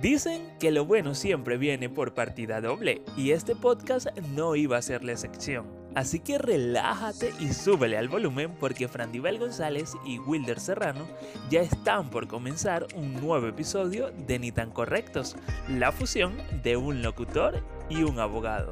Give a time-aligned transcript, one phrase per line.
[0.00, 4.06] Dicen que lo bueno siempre viene por partida doble y este podcast
[4.36, 5.66] no iba a ser la excepción.
[5.96, 11.04] Así que relájate y súbele al volumen porque Frandibel González y Wilder Serrano
[11.50, 15.36] ya están por comenzar un nuevo episodio de Ni tan correctos,
[15.68, 17.56] la fusión de un locutor
[17.90, 18.70] y un abogado.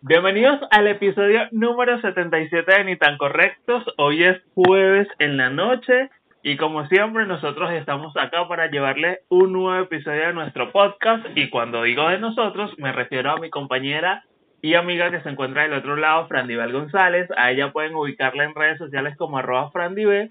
[0.00, 3.84] Bienvenidos al episodio número 77 de Ni tan correctos.
[3.98, 6.08] Hoy es jueves en la noche
[6.46, 11.26] y como siempre, nosotros estamos acá para llevarles un nuevo episodio de nuestro podcast.
[11.34, 14.22] Y cuando digo de nosotros, me refiero a mi compañera
[14.62, 17.28] y amiga que se encuentra del otro lado, Frandibel González.
[17.36, 20.30] A ella pueden ubicarla en redes sociales como arroba Frandibel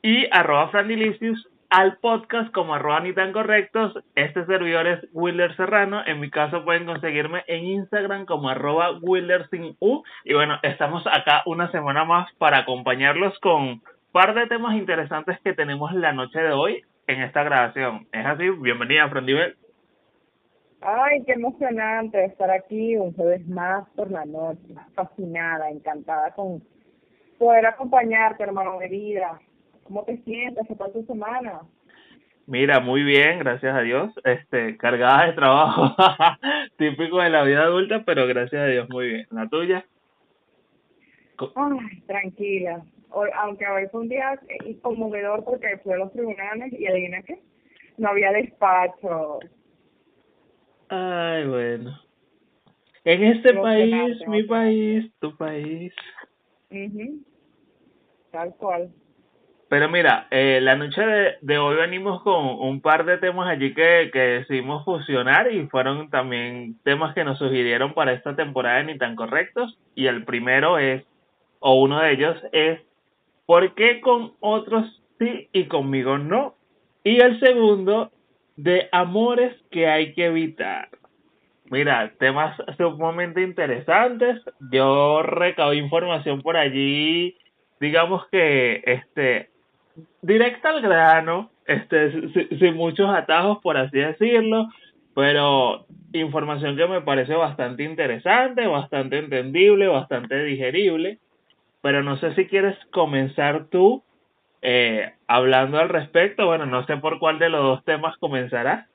[0.00, 1.46] y arroba Frandilicious.
[1.68, 3.98] Al podcast como arroba tan correctos.
[4.14, 6.04] Este servidor es Wilder Serrano.
[6.06, 8.98] En mi caso pueden conseguirme en Instagram como arroba.
[10.24, 13.82] Y bueno, estamos acá una semana más para acompañarlos con
[14.14, 18.06] par de temas interesantes que tenemos la noche de hoy en esta grabación.
[18.12, 18.48] ¿Es así?
[18.48, 19.56] Bienvenida, Frondivel.
[20.80, 24.72] Ay, qué emocionante estar aquí un jueves más por la noche.
[24.94, 26.62] Fascinada, encantada con
[27.40, 29.40] poder acompañarte, hermano de vida.
[29.82, 30.64] ¿Cómo te sientes?
[30.68, 31.62] ¿Qué tal tu semana?
[32.46, 34.12] Mira, muy bien, gracias a Dios.
[34.22, 35.96] Este, cargada de trabajo,
[36.78, 39.26] típico de la vida adulta, pero gracias a Dios muy bien.
[39.32, 39.84] ¿La tuya?
[41.56, 42.84] Ay, tranquila,
[43.36, 47.40] aunque hoy fue un día eh, conmovedor porque fue a los tribunales y adivina qué,
[47.98, 49.40] no había despacho.
[50.88, 51.98] Ay, bueno.
[53.04, 55.92] En este país, mi país, tu país.
[58.30, 58.90] Tal cual.
[59.68, 63.74] Pero mira, eh, la noche de, de, hoy venimos con un par de temas allí
[63.74, 68.98] que, que decidimos fusionar y fueron también temas que nos sugirieron para esta temporada Ni
[68.98, 69.78] tan correctos.
[69.94, 71.04] Y el primero es,
[71.60, 72.80] o uno de ellos es
[73.46, 76.54] ¿Por qué con otros sí y conmigo no?
[77.02, 78.10] Y el segundo,
[78.56, 80.88] de amores que hay que evitar.
[81.70, 84.40] Mira, temas sumamente interesantes.
[84.70, 87.36] Yo recabé información por allí,
[87.80, 89.50] digamos que, este,
[90.22, 94.68] directa al grano, este, sin muchos atajos, por así decirlo,
[95.14, 101.18] pero información que me parece bastante interesante, bastante entendible, bastante digerible
[101.84, 104.02] pero no sé si quieres comenzar tú
[104.62, 106.46] eh, hablando al respecto.
[106.46, 108.88] Bueno, no sé por cuál de los dos temas comenzarás.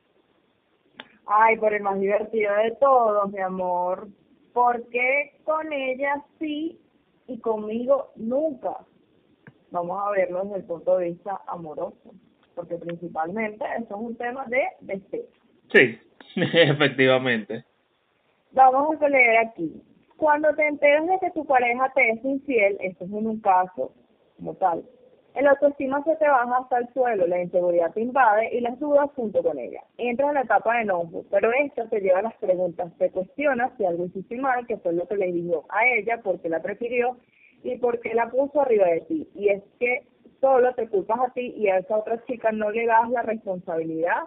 [1.28, 4.08] Ay, por el más divertido de todos, mi amor.
[4.54, 6.80] ¿Por qué con ella sí
[7.28, 8.78] y conmigo nunca?
[9.70, 12.16] Vamos a verlo desde el punto de vista amoroso,
[12.56, 15.28] porque principalmente eso es un tema de deseo.
[15.72, 16.00] Sí,
[16.42, 17.64] efectivamente.
[18.52, 19.80] Vamos a leer aquí.
[20.20, 23.94] Cuando te enteras de que tu pareja te es infiel, esto es en un caso
[24.36, 24.84] como tal,
[25.34, 29.10] el autoestima se te baja hasta el suelo, la inseguridad te invade y las dudas
[29.16, 29.82] junto con ella.
[29.98, 32.92] Entras en la etapa de enojo, pero esto te lleva a las preguntas.
[32.98, 36.50] Te cuestionas si algo hiciste mal, que fue lo que le dijo a ella, porque
[36.50, 37.16] la prefirió
[37.64, 39.30] y porque la puso arriba de ti.
[39.36, 40.04] Y es que
[40.42, 44.24] solo te culpas a ti y a esa otra chica no le das la responsabilidad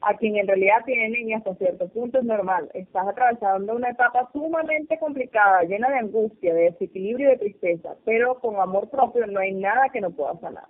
[0.00, 2.70] a quien en realidad tienen y hasta cierto punto es normal.
[2.74, 8.38] Estás atravesando una etapa sumamente complicada, llena de angustia, de desequilibrio y de tristeza, pero
[8.40, 10.66] con amor propio no hay nada que no pueda sanar.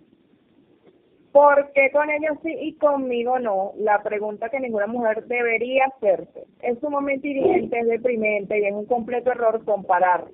[1.33, 3.73] ¿Por qué con ellos sí y conmigo no?
[3.77, 6.47] La pregunta que ninguna mujer debería hacerse.
[6.61, 10.25] Es sumamente hiriente, es deprimente y es un completo error comparar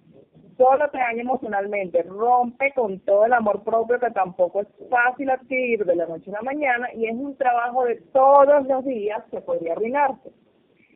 [0.57, 5.85] solo te daña emocionalmente, rompe con todo el amor propio que tampoco es fácil adquirir
[5.85, 9.41] de la noche a la mañana y es un trabajo de todos los días que
[9.41, 10.33] podría arruinarse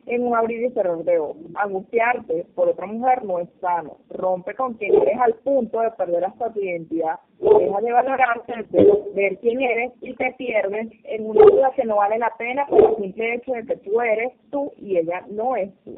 [0.09, 1.37] en un abrir y cerrar de ojos.
[1.55, 3.97] Angustiarte por otra mujer no es sano.
[4.09, 7.19] Rompe con quien eres al punto de perder hasta tu identidad.
[7.39, 11.97] Deja de valorarte, de ver quién eres y te pierdes en una vida que no
[11.97, 15.55] vale la pena por el simple hecho de que tú eres tú y ella no
[15.55, 15.95] es tú.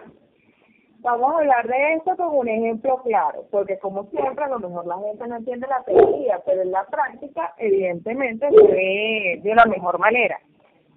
[1.03, 4.85] Vamos a hablar de esto con un ejemplo claro, porque como siempre, a lo mejor
[4.85, 9.65] la gente no entiende la teoría, pero en la práctica, evidentemente, se ve de la
[9.65, 10.39] mejor manera.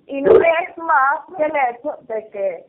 [0.07, 2.67] Y no es más que el hecho de que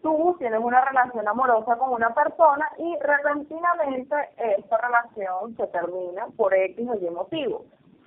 [0.00, 4.16] tú tienes una relación amorosa con una persona y repentinamente
[4.56, 7.66] esta relación se termina por X o Y motivo.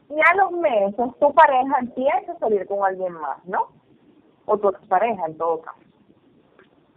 [0.10, 3.68] Y a los meses tu pareja empieza a salir con alguien más, ¿no?
[4.48, 5.85] O tu pareja en todo caso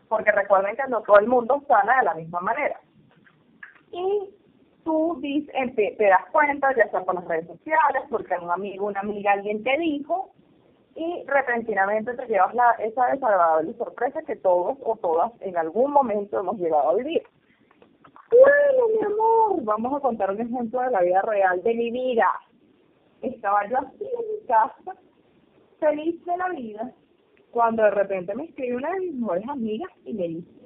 [0.09, 2.81] porque recuerden que no todo el mundo sana de la misma manera.
[3.91, 4.31] Y
[4.85, 9.01] tú dices, te, das cuenta, ya sea por las redes sociales, porque un amigo, una
[9.01, 10.31] amiga, alguien te dijo,
[10.95, 16.41] y repentinamente te llevas la, esa desagradable sorpresa que todos o todas en algún momento
[16.41, 17.23] hemos llegado a vivir.
[18.31, 22.27] Bueno, mi amor, vamos a contar un ejemplo de la vida real de mi vida.
[23.23, 24.97] estaba yo así en casa,
[25.79, 26.93] feliz de la vida,
[27.51, 30.59] cuando de repente me escribe una de mis mejores amigas y me dice,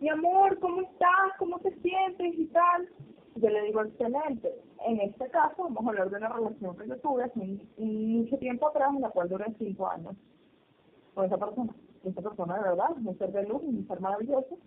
[0.00, 1.32] mi amor, ¿cómo estás?
[1.38, 2.38] ¿Cómo te sientes?
[2.38, 2.88] y tal.
[3.36, 4.52] Yo le digo, excelente.
[4.86, 8.68] En este caso, vamos a hablar de una relación que yo tuve hace mucho tiempo
[8.68, 10.14] atrás, en la cual duré cinco años
[11.14, 11.74] con esa persona.
[12.04, 14.58] Esa persona, de verdad, un ser de luz, un ser maravilloso.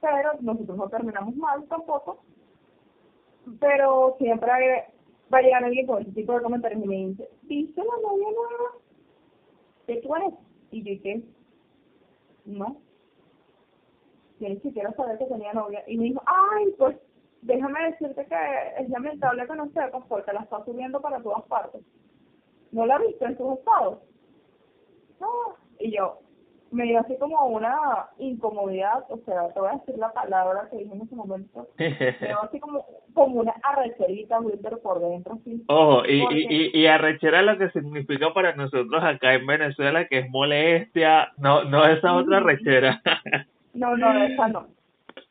[0.00, 2.22] Pero nosotros no terminamos mal tampoco.
[3.60, 4.48] Pero siempre
[5.32, 8.28] va a llegar alguien con ese tipo de comentarios y me dice, ¿viste la novia
[8.30, 8.78] nueva?
[9.86, 10.34] ¿Qué tú eres?
[10.72, 11.22] Y yo dije,
[12.46, 12.78] no.
[14.40, 15.84] Yo ni siquiera sabía que tenía novia.
[15.86, 16.96] Y me dijo, ay, pues
[17.42, 21.82] déjame decirte que es lamentable que no sepas porque la está subiendo para todas partes.
[22.72, 23.98] ¿No la viste en sus estados?
[25.20, 25.28] No.
[25.78, 26.18] Y yo,
[26.72, 27.76] me dio así como una
[28.18, 32.16] incomodidad, o sea, te voy a decir la palabra que dije en ese momento, me
[32.20, 35.62] dio así como, como una arrecherita, Wilder, por dentro, sí.
[35.68, 40.30] Ojo, y, y, y, arrechera lo que significa para nosotros acá en Venezuela, que es
[40.30, 43.02] molestia, no no esa otra arrechera.
[43.74, 44.66] no, no, esa no.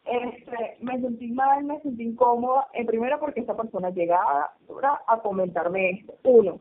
[0.06, 4.52] Este, me sentí mal, me sentí incómoda, en primero porque esta persona llegaba
[5.08, 6.60] a comentarme esto, uno,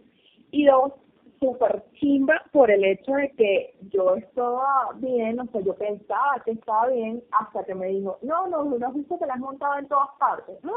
[0.51, 0.93] y dos,
[1.41, 6.53] súper chimba por el hecho de que yo estaba bien, o sea, yo pensaba que
[6.53, 9.79] estaba bien hasta que me dijo, no, no, no has visto que la has montado
[9.79, 10.63] en todas partes.
[10.63, 10.73] No.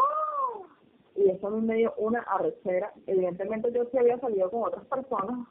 [1.15, 2.91] Y eso me dio una arrechera.
[3.05, 5.47] Evidentemente yo sí había salido con otras personas,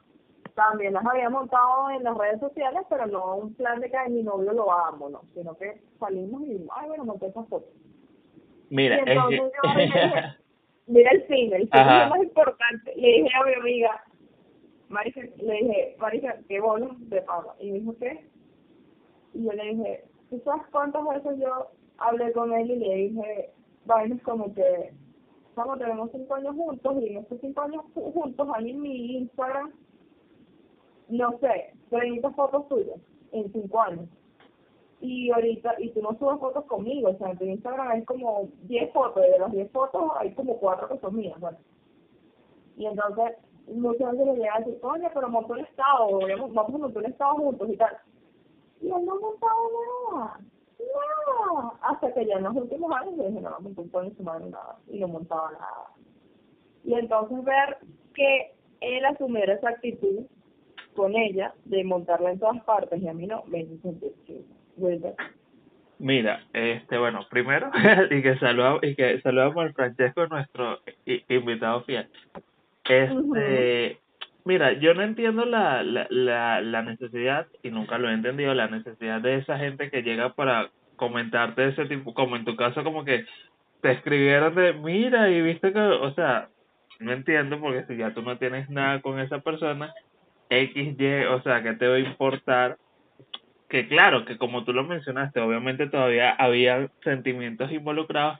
[0.55, 4.23] también las había montado en las redes sociales, pero no un plan de que mi
[4.23, 7.67] novio lo amo, no, sino que salimos y, ay, bueno, monté esa foto.
[8.69, 10.11] Mira, entonces yo dije,
[10.87, 12.93] mira el fin, el fin es lo más importante.
[12.95, 14.03] Le dije a mi amiga,
[14.93, 17.55] Marisa, le dije, Marisa, ¿qué bolas de pava?
[17.59, 18.29] Y me dijo, ¿qué?
[19.33, 21.67] Y yo le dije, ¿tú sabes cuántas veces yo
[21.97, 23.49] hablé con él y le dije,
[23.85, 24.93] vainas como que,
[25.55, 29.71] vamos, tenemos cinco años juntos y en estos cinco años juntos hay en mi Instagram,
[31.09, 32.99] no sé, 30 fotos tuyas
[33.31, 34.07] en cinco años.
[35.01, 38.47] Y ahorita, y tú no subes fotos conmigo, o sea, en tu Instagram hay como
[38.63, 41.57] 10 fotos, y de las 10 fotos hay como 4 que son mías, bueno.
[42.77, 43.37] Y entonces,
[43.67, 46.19] muchas veces le llega a decir, coño, pero montó el estado,
[46.49, 47.97] vamos a montar el estado juntos y tal.
[48.81, 49.61] Y él no montaba
[50.11, 50.39] nada,
[50.79, 51.73] nada.
[51.81, 53.83] Hasta que ya en los últimos años le dije, no, no montó
[54.17, 55.87] su madre nada, y no montaba nada.
[56.83, 57.77] Y entonces ver
[58.13, 60.25] que él asumiera esa actitud
[60.95, 64.13] con ella de montarla en todas partes y a mí no, me hizo sentir.
[65.99, 67.71] Mira, este, bueno, primero,
[68.11, 70.79] y que saludamos, y que saludamos al Francesco, nuestro
[71.29, 72.09] invitado fiel.
[72.85, 73.99] Este,
[74.45, 78.67] mira, yo no entiendo la, la, la, la necesidad, y nunca lo he entendido, la
[78.67, 83.03] necesidad de esa gente que llega para comentarte ese tipo, como en tu caso, como
[83.03, 83.25] que
[83.81, 86.49] te escribieron de, mira, y viste que, o sea,
[86.99, 89.93] no entiendo porque si ya tú no tienes nada con esa persona,
[90.49, 92.77] XY, o sea, que te va a importar?
[93.69, 98.39] Que claro, que como tú lo mencionaste, obviamente todavía había sentimientos involucrados,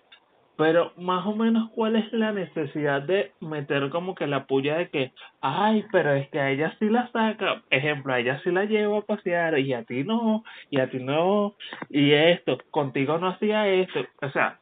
[0.55, 4.89] pero más o menos cuál es la necesidad de meter como que la puya de
[4.89, 5.11] que,
[5.41, 8.97] ay, pero es que a ella sí la saca, ejemplo, a ella sí la llevo
[8.97, 11.55] a pasear y a ti no, y a ti no,
[11.89, 14.59] y esto, contigo no hacía esto, o sea,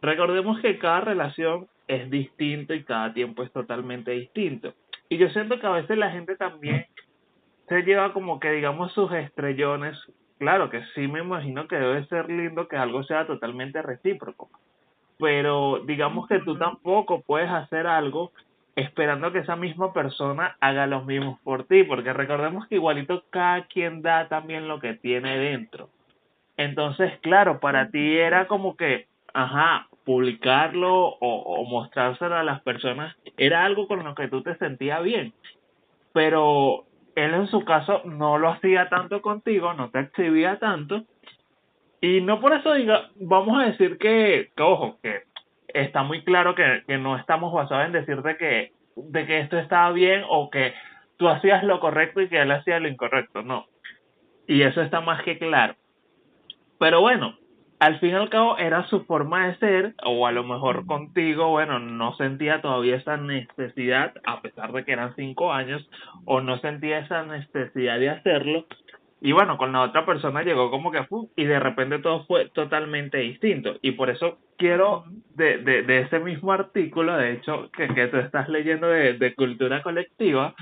[0.00, 4.72] recordemos que cada relación es distinto y cada tiempo es totalmente distinto.
[5.08, 6.86] Y yo siento que a veces la gente también
[7.68, 9.98] se lleva como que digamos sus estrellones,
[10.38, 14.48] claro que sí me imagino que debe ser lindo que algo sea totalmente recíproco
[15.24, 18.30] pero digamos que tú tampoco puedes hacer algo
[18.76, 23.64] esperando que esa misma persona haga lo mismo por ti, porque recordemos que igualito cada
[23.64, 25.88] quien da también lo que tiene dentro.
[26.58, 33.16] Entonces, claro, para ti era como que, ajá, publicarlo o, o mostrárselo a las personas
[33.38, 35.32] era algo con lo que tú te sentías bien,
[36.12, 41.04] pero él en su caso no lo hacía tanto contigo, no te exhibía tanto,
[42.04, 45.22] y no por eso diga, vamos a decir que, que ojo, que
[45.68, 49.90] está muy claro que, que no estamos basados en decirte que, de que esto estaba
[49.90, 50.74] bien o que
[51.16, 53.64] tú hacías lo correcto y que él hacía lo incorrecto, no.
[54.46, 55.76] Y eso está más que claro.
[56.78, 57.38] Pero bueno,
[57.78, 61.48] al fin y al cabo era su forma de ser, o a lo mejor contigo,
[61.48, 65.88] bueno, no sentía todavía esa necesidad, a pesar de que eran cinco años,
[66.26, 68.66] o no sentía esa necesidad de hacerlo,
[69.24, 72.50] y bueno, con la otra persona llegó como que fue y de repente todo fue
[72.50, 73.78] totalmente distinto.
[73.80, 75.04] Y por eso quiero
[75.34, 79.34] de, de, de ese mismo artículo, de hecho, que, que tú estás leyendo de, de
[79.34, 80.54] cultura colectiva,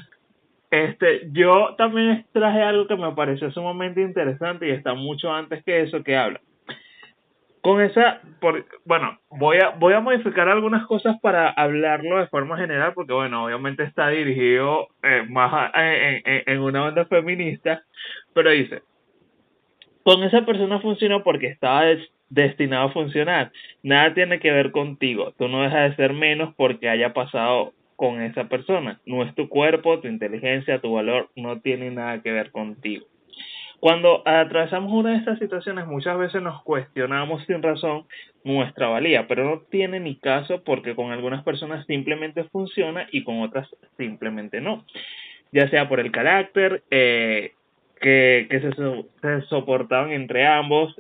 [0.70, 5.80] este, yo también traje algo que me pareció sumamente interesante y está mucho antes que
[5.82, 6.40] eso que habla.
[7.62, 12.58] Con esa, por, bueno, voy a, voy a modificar algunas cosas para hablarlo de forma
[12.58, 17.84] general, porque bueno, obviamente está dirigido eh, más en, en, una onda feminista,
[18.34, 18.82] pero dice,
[20.02, 21.84] con esa persona funcionó porque estaba
[22.28, 23.52] destinado a funcionar.
[23.84, 25.32] Nada tiene que ver contigo.
[25.38, 29.00] Tú no dejas de ser menos porque haya pasado con esa persona.
[29.06, 33.06] No es tu cuerpo, tu inteligencia, tu valor, no tiene nada que ver contigo.
[33.82, 38.06] Cuando atravesamos una de estas situaciones, muchas veces nos cuestionamos sin razón
[38.44, 43.42] nuestra valía, pero no tiene ni caso porque con algunas personas simplemente funciona y con
[43.42, 44.84] otras simplemente no.
[45.50, 47.54] Ya sea por el carácter, eh,
[48.00, 48.70] que, se,
[49.20, 50.94] se soportaban entre ambos,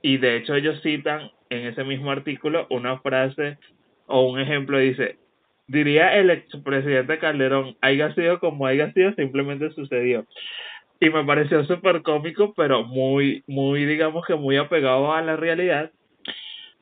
[0.00, 3.58] y de hecho ellos citan en ese mismo artículo una frase
[4.06, 5.16] o un ejemplo, dice,
[5.66, 10.24] diría el expresidente Calderón, haya sido como haya sido, simplemente sucedió
[11.00, 15.90] y me pareció súper cómico, pero muy, muy, digamos que muy apegado a la realidad.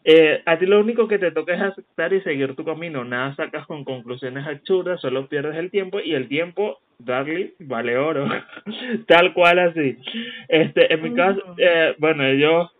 [0.05, 3.05] Eh, a ti lo único que te toca es aceptar y seguir tu camino.
[3.05, 8.27] Nada sacas con conclusiones absurdas, solo pierdes el tiempo y el tiempo, darle, vale oro.
[9.09, 9.99] Tal cual así.
[10.49, 12.71] Este, en mi caso, eh, bueno, yo,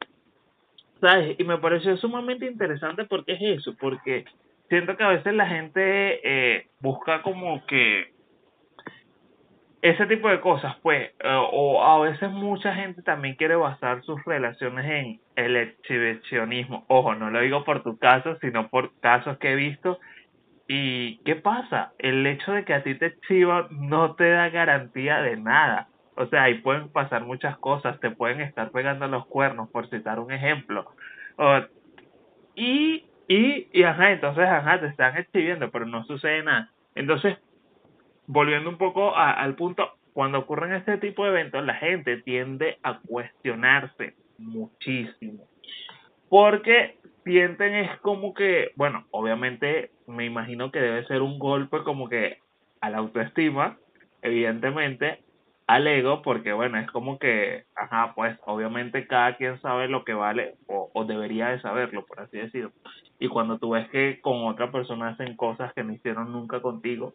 [1.01, 1.35] ¿sabes?
[1.39, 4.25] Y me pareció sumamente interesante porque es eso, porque
[4.69, 8.16] siento que a veces la gente eh, busca como que
[9.89, 14.25] ese tipo de cosas, pues, eh, o a veces mucha gente también quiere basar sus
[14.25, 16.85] relaciones en el exhibicionismo.
[16.89, 20.01] Ojo, no lo digo por tu caso, sino por casos que he visto.
[20.67, 21.93] ¿Y qué pasa?
[21.99, 25.87] El hecho de que a ti te exhiban no te da garantía de nada.
[26.17, 30.19] O sea, ahí pueden pasar muchas cosas, te pueden estar pegando los cuernos, por citar
[30.19, 30.91] un ejemplo.
[32.57, 36.71] y, y, y, ajá, entonces, ajá, te están exhibiendo, pero no sucede nada.
[36.95, 37.37] Entonces,
[38.27, 43.01] volviendo un poco al punto, cuando ocurren este tipo de eventos, la gente tiende a
[43.01, 45.45] cuestionarse muchísimo.
[46.29, 52.09] Porque sienten es como que, bueno, obviamente me imagino que debe ser un golpe como
[52.09, 52.39] que
[52.81, 53.77] a la autoestima,
[54.23, 55.21] evidentemente,
[55.67, 60.15] al ego, porque bueno, es como que, ajá, pues obviamente cada quien sabe lo que
[60.15, 62.73] vale o, o debería de saberlo, por así decirlo.
[63.19, 67.15] Y cuando tú ves que con otra persona hacen cosas que no hicieron nunca contigo,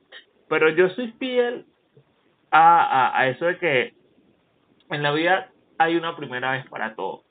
[0.51, 1.65] pero yo soy fiel
[2.51, 3.93] a, a, a eso de que
[4.89, 7.23] en la vida hay una primera vez para todo.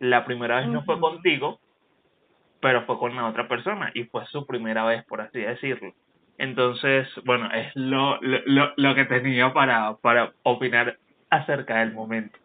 [0.00, 1.60] La primera vez no fue contigo,
[2.60, 5.92] pero fue con la otra persona y fue su primera vez, por así decirlo.
[6.36, 10.98] Entonces, bueno, es lo, lo, lo que tenía para, para opinar
[11.30, 12.36] acerca del momento.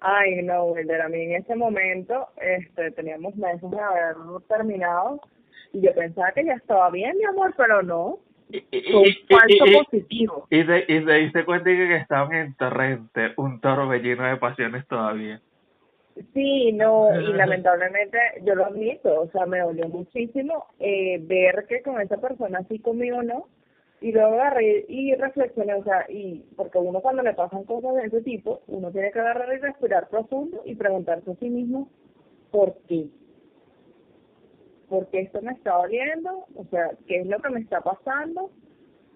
[0.00, 4.16] Ay, no, Wilder, a mí en ese momento este, teníamos meses de haber
[4.48, 5.20] terminado
[5.72, 8.18] y yo pensaba que ya estaba bien, mi amor, pero no
[8.50, 10.46] y, falso positivo.
[10.50, 15.40] Y se, y se diste cuenta que estaban en torrente, un torbellino de pasiones todavía.
[16.34, 21.82] Sí, no, y lamentablemente yo lo admito, o sea, me dolió muchísimo eh, ver que
[21.82, 23.46] con esa persona así conmigo no,
[24.00, 28.06] y luego agarré y reflexioné, o sea, y porque uno cuando le pasan cosas de
[28.06, 31.88] ese tipo, uno tiene que agarrar y respirar profundo y preguntarse a sí mismo,
[32.50, 33.06] ¿por qué?
[34.88, 36.46] ¿Por qué esto me está doliendo?
[36.54, 38.50] O sea, ¿qué es lo que me está pasando?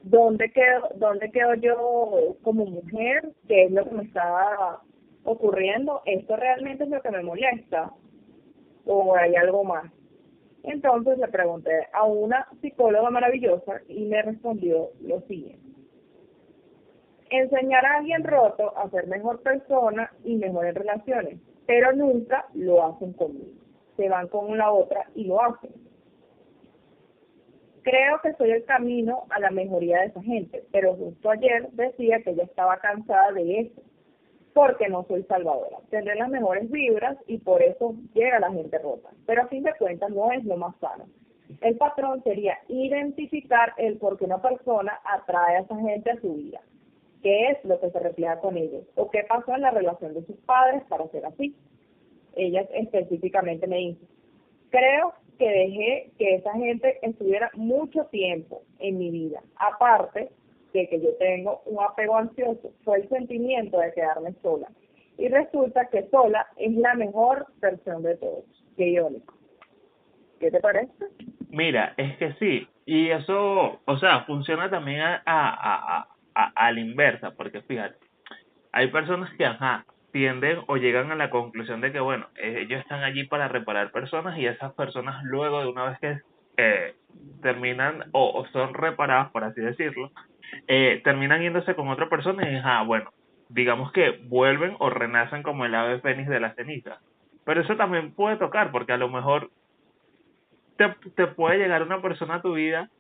[0.03, 3.33] ¿Dónde quedo, dónde quedo yo como mujer?
[3.49, 4.81] ¿Qué es lo que me está
[5.25, 6.03] ocurriendo?
[6.07, 7.93] ¿Esto realmente es lo que me molesta?
[8.85, 9.91] ¿O hay algo más?
[10.65, 15.61] Entonces le pregunté a una psicóloga maravillosa y me respondió lo siguiente.
[17.31, 23.15] Enseñar a alguien roto a ser mejor persona y mejores relaciones, pero nunca lo hacen
[23.15, 23.62] conmigo
[24.03, 25.71] se van con la otra y lo hacen.
[27.83, 32.21] Creo que soy el camino a la mejoría de esa gente, pero justo ayer decía
[32.23, 33.83] que ella estaba cansada de eso,
[34.55, 35.79] porque no soy salvadora.
[35.91, 39.75] Tendré las mejores vibras y por eso llega la gente rota, pero a fin de
[39.79, 41.05] cuentas no es lo más sano.
[41.61, 46.35] El patrón sería identificar el por qué una persona atrae a esa gente a su
[46.35, 46.61] vida,
[47.23, 50.25] qué es lo que se refleja con ellos, o qué pasó en la relación de
[50.27, 51.55] sus padres para ser así
[52.37, 54.07] ella específicamente me dice,
[54.71, 59.43] creo que dejé que esa gente estuviera mucho tiempo en mi vida.
[59.57, 60.31] Aparte
[60.73, 64.69] de que yo tengo un apego ansioso, fue el sentimiento de quedarme sola.
[65.19, 68.45] Y resulta que sola es la mejor versión de todos,
[68.77, 69.09] que yo
[70.41, 70.93] ¿Qué te parece?
[71.51, 76.73] Mira, es que sí, y eso, o sea, funciona también a, a, a, a, a
[76.73, 77.97] la inversa, porque fíjate,
[78.73, 82.81] hay personas que, ajá, tienden o llegan a la conclusión de que, bueno, eh, ellos
[82.81, 86.21] están allí para reparar personas y esas personas luego de una vez que
[86.59, 86.95] eh,
[87.41, 90.13] terminan o, son reparadas, por así decirlo,
[90.69, 93.11] eh, terminan yéndose con otra persona y, ah, bueno,
[93.49, 97.01] digamos que vuelven o renacen como el ave fénix de la ceniza.
[97.45, 99.51] Pero eso también puede tocar, porque a lo mejor
[100.77, 102.91] te, te puede llegar una persona a tu vida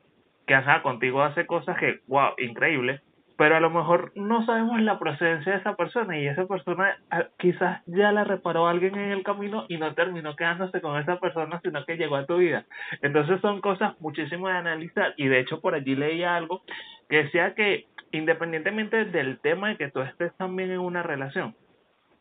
[0.46, 3.02] que, ajá, contigo hace cosas que, wow, increíble,
[3.42, 7.24] pero a lo mejor no sabemos la procedencia de esa persona y esa persona ah,
[7.40, 11.58] quizás ya la reparó alguien en el camino y no terminó quedándose con esa persona,
[11.60, 12.66] sino que llegó a tu vida.
[13.00, 16.62] Entonces son cosas muchísimo de analizar y de hecho por allí leía algo
[17.08, 21.56] que decía que independientemente del tema de que tú estés también en una relación,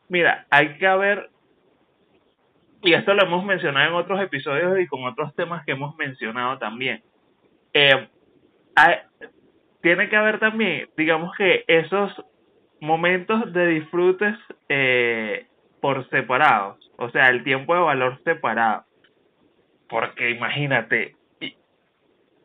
[0.08, 1.30] mira, hay que haber,
[2.82, 6.58] y esto lo hemos mencionado en otros episodios y con otros temas que hemos mencionado
[6.58, 7.00] también,
[7.74, 8.08] eh,
[8.74, 8.96] hay,
[9.82, 12.12] tiene que haber también, digamos que esos
[12.80, 14.36] momentos de disfrutes
[14.68, 15.46] eh,
[15.80, 18.84] por separados, o sea, el tiempo de valor separado.
[19.88, 21.16] Porque imagínate,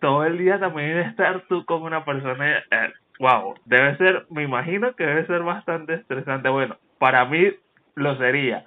[0.01, 2.63] todo el día también estar tú con una persona,
[3.19, 6.49] wow, eh, debe ser, me imagino que debe ser bastante estresante.
[6.49, 7.53] Bueno, para mí
[7.95, 8.65] lo sería.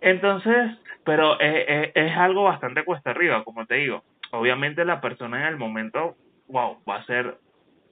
[0.00, 0.72] Entonces,
[1.04, 4.02] pero es, es algo bastante cuesta arriba, como te digo.
[4.30, 6.16] Obviamente la persona en el momento
[6.48, 7.38] wow, va a ser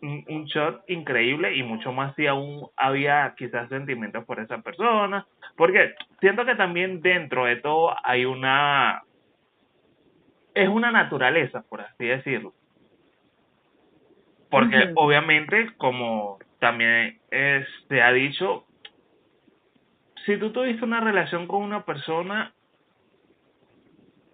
[0.02, 5.26] un, un shot increíble y mucho más si aún había quizás sentimientos por esa persona,
[5.56, 9.02] porque siento que también dentro de todo hay una,
[10.54, 12.52] es una naturaleza, por así decirlo.
[14.50, 17.18] Porque obviamente, como también
[17.88, 18.64] se ha dicho,
[20.25, 22.52] si tú tuviste una relación con una persona,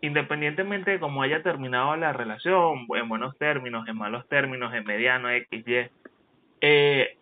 [0.03, 5.31] independientemente de cómo haya terminado la relación, en buenos términos, en malos términos, en mediano,
[5.31, 5.91] X, Y,
[6.61, 7.17] eh,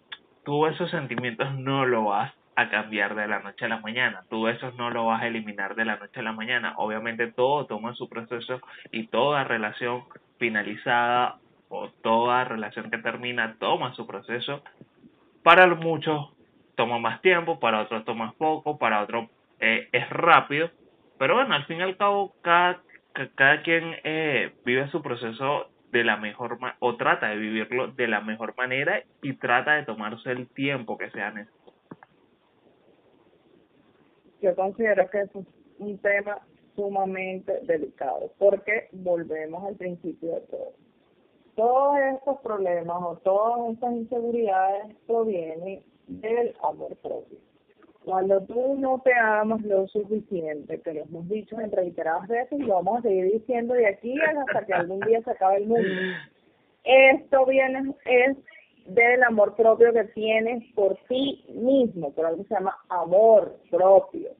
[0.44, 4.48] tú esos sentimientos no lo vas a cambiar de la noche a la mañana, tú
[4.48, 6.74] esos no lo vas a eliminar de la noche a la mañana.
[6.78, 8.60] Obviamente todo toma su proceso
[8.90, 10.04] y toda relación
[10.38, 14.62] finalizada o toda relación que termina toma su proceso.
[15.42, 16.32] Para muchos
[16.76, 19.28] toma más tiempo, para otros toma poco, para otros
[19.60, 20.70] eh, es rápido,
[21.20, 22.82] pero bueno, al fin y al cabo, cada,
[23.34, 28.22] cada quien eh, vive su proceso de la mejor o trata de vivirlo de la
[28.22, 31.74] mejor manera y trata de tomarse el tiempo que sea necesario.
[34.40, 35.30] Yo considero que es
[35.78, 36.38] un tema
[36.74, 40.72] sumamente delicado porque volvemos al principio de todo.
[41.54, 47.49] Todos estos problemas o todas estas inseguridades provienen del amor propio.
[48.04, 52.62] Cuando tú no te amas lo suficiente, que lo hemos dicho en reiteradas veces y
[52.62, 55.88] lo vamos a seguir diciendo de aquí hasta que algún día se acabe el mundo.
[56.84, 58.36] Esto viene, es
[58.86, 64.30] del amor propio que tienes por ti mismo, por algo que se llama amor propio.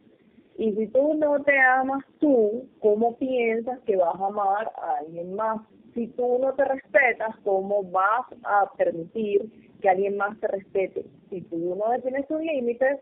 [0.57, 5.35] Y si tú no te amas tú, ¿cómo piensas que vas a amar a alguien
[5.35, 5.61] más?
[5.95, 11.05] Si tú no te respetas, ¿cómo vas a permitir que alguien más te respete?
[11.29, 13.01] Si tú no defines tus límites,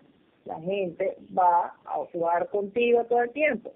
[0.48, 3.70] la gente va a jugar contigo todo el tiempo.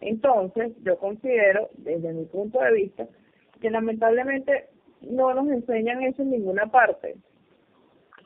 [0.00, 3.08] Entonces, yo considero, desde mi punto de vista,
[3.60, 4.68] que lamentablemente
[5.00, 7.16] no nos enseñan eso en ninguna parte.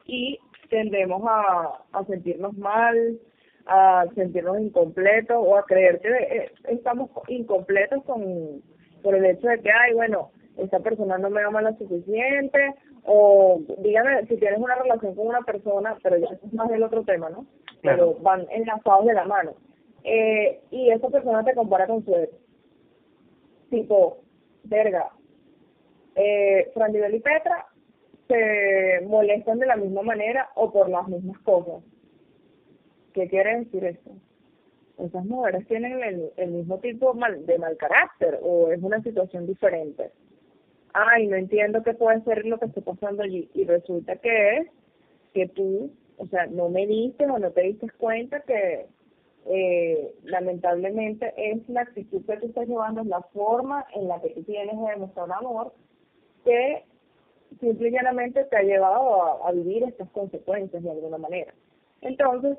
[0.05, 3.19] Y tendemos a, a sentirnos mal,
[3.65, 8.63] a sentirnos incompletos o a creer que eh, estamos incompletos con
[9.03, 12.75] por el hecho de que, ay, bueno, esta persona no me ama lo suficiente,
[13.07, 17.05] o dígame si tienes una relación con una persona, pero ya es más del otro
[17.05, 17.47] tema, ¿no?
[17.87, 19.55] pero van enlazados de la mano.
[20.05, 22.33] Eh, y esa persona te compara con su ex.
[23.71, 24.19] Tipo,
[24.65, 25.11] verga,
[26.15, 27.67] eh, Fran y Petra
[28.29, 31.83] se molestan de la misma manera o por las mismas cosas.
[33.13, 34.11] ¿Qué quiere decir esto?
[34.99, 40.11] Esas mujeres tienen el, el mismo tipo de mal carácter o es una situación diferente.
[40.93, 43.51] Ay, no entiendo qué puede ser lo que está pasando allí.
[43.55, 44.69] Y resulta que es
[45.35, 48.87] que tú o sea, no me diste o no te diste cuenta que
[49.47, 54.31] eh, lamentablemente es la actitud que tú estás llevando, es la forma en la que
[54.31, 55.73] tú tienes de demostrar amor,
[56.45, 56.85] que
[57.61, 61.55] simple y llanamente te ha llevado a, vivir estas consecuencias de alguna manera.
[62.01, 62.59] Entonces,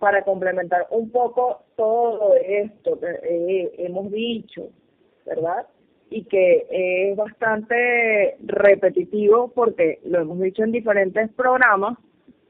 [0.00, 4.68] para complementar un poco todo esto que eh, hemos dicho,
[5.24, 5.66] ¿verdad?
[6.16, 11.98] Y que es bastante repetitivo porque lo hemos dicho en diferentes programas,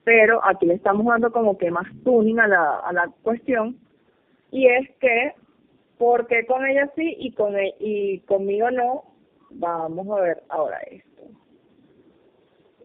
[0.05, 3.79] pero aquí le estamos dando como que más tuning a la, a la cuestión,
[4.51, 5.33] y es que,
[5.97, 9.05] ¿por qué con ella sí y, con e, y conmigo no?
[9.51, 11.23] Vamos a ver ahora esto.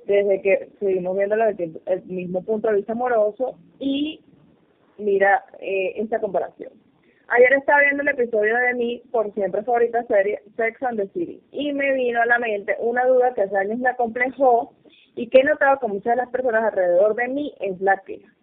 [0.05, 4.21] Desde que seguimos viendo desde el mismo punto de vista amoroso y
[4.97, 6.71] mira eh, esta comparación.
[7.31, 11.39] Ayer estaba viendo el episodio de mi por siempre favorita serie Sex and the City
[11.51, 14.73] y me vino a la mente una duda que hace años me acomplejó
[15.15, 18.33] y que he notado con muchas de las personas alrededor de mí es la queja.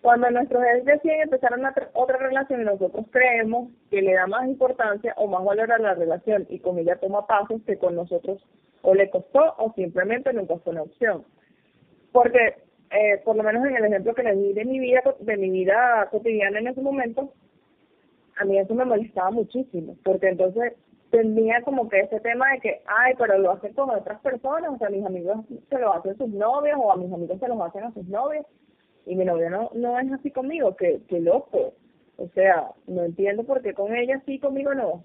[0.00, 5.12] Cuando nuestros ex deciden empezar una otra relación nosotros creemos que le da más importancia
[5.18, 8.42] o más valor a la relación y con ella toma pasos que con nosotros
[8.80, 11.24] o le costó o simplemente nunca fue una opción.
[12.10, 12.54] Porque,
[12.90, 15.50] eh, por lo menos en el ejemplo que les di de mi vida, de mi
[15.50, 17.34] vida cotidiana en ese momento,
[18.36, 20.74] a mí eso me molestaba muchísimo, porque entonces
[21.10, 24.78] tenía como que ese tema de que, ay, pero lo hacen con otras personas, o
[24.78, 27.84] sea, mis amigos se lo hacen sus novios o a mis amigos se los hacen
[27.84, 28.44] a sus novios
[29.06, 31.74] y mi novio no, no es así conmigo, que, que loco.
[32.16, 35.04] O sea, no entiendo por qué con ella sí, conmigo no.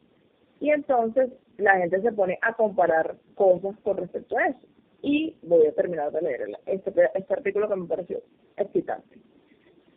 [0.60, 4.68] Y entonces la gente se pone a comparar cosas con respecto a eso.
[5.02, 8.22] Y voy a terminar de leer este, este artículo que me pareció
[8.58, 9.19] excitante.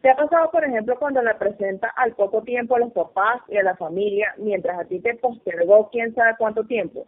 [0.03, 3.57] ¿Te ha pasado, por ejemplo, cuando le presenta al poco tiempo a los papás y
[3.57, 7.07] a la familia, mientras a ti te postergó quién sabe cuánto tiempo?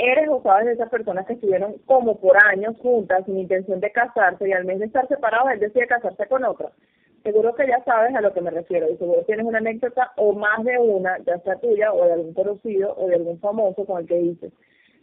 [0.00, 3.92] eres o sabes de esas personas que estuvieron como por años juntas sin intención de
[3.92, 6.70] casarse y al mes de estar separados él decide casarse con otra.
[7.22, 10.32] Seguro que ya sabes a lo que me refiero y seguro tienes una anécdota o
[10.32, 14.00] más de una, ya sea tuya o de algún conocido o de algún famoso con
[14.00, 14.52] el que dices.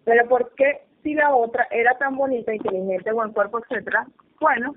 [0.04, 4.08] Pero ¿por qué si la otra era tan bonita, inteligente, buen cuerpo, etcétera?
[4.42, 4.74] Bueno,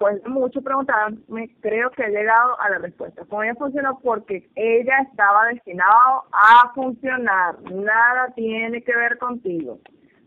[0.00, 3.22] pues mucho preguntarme, creo que he llegado a la respuesta.
[3.26, 7.60] Con ella funcionó porque ella estaba destinado a funcionar.
[7.70, 9.78] Nada tiene que ver contigo.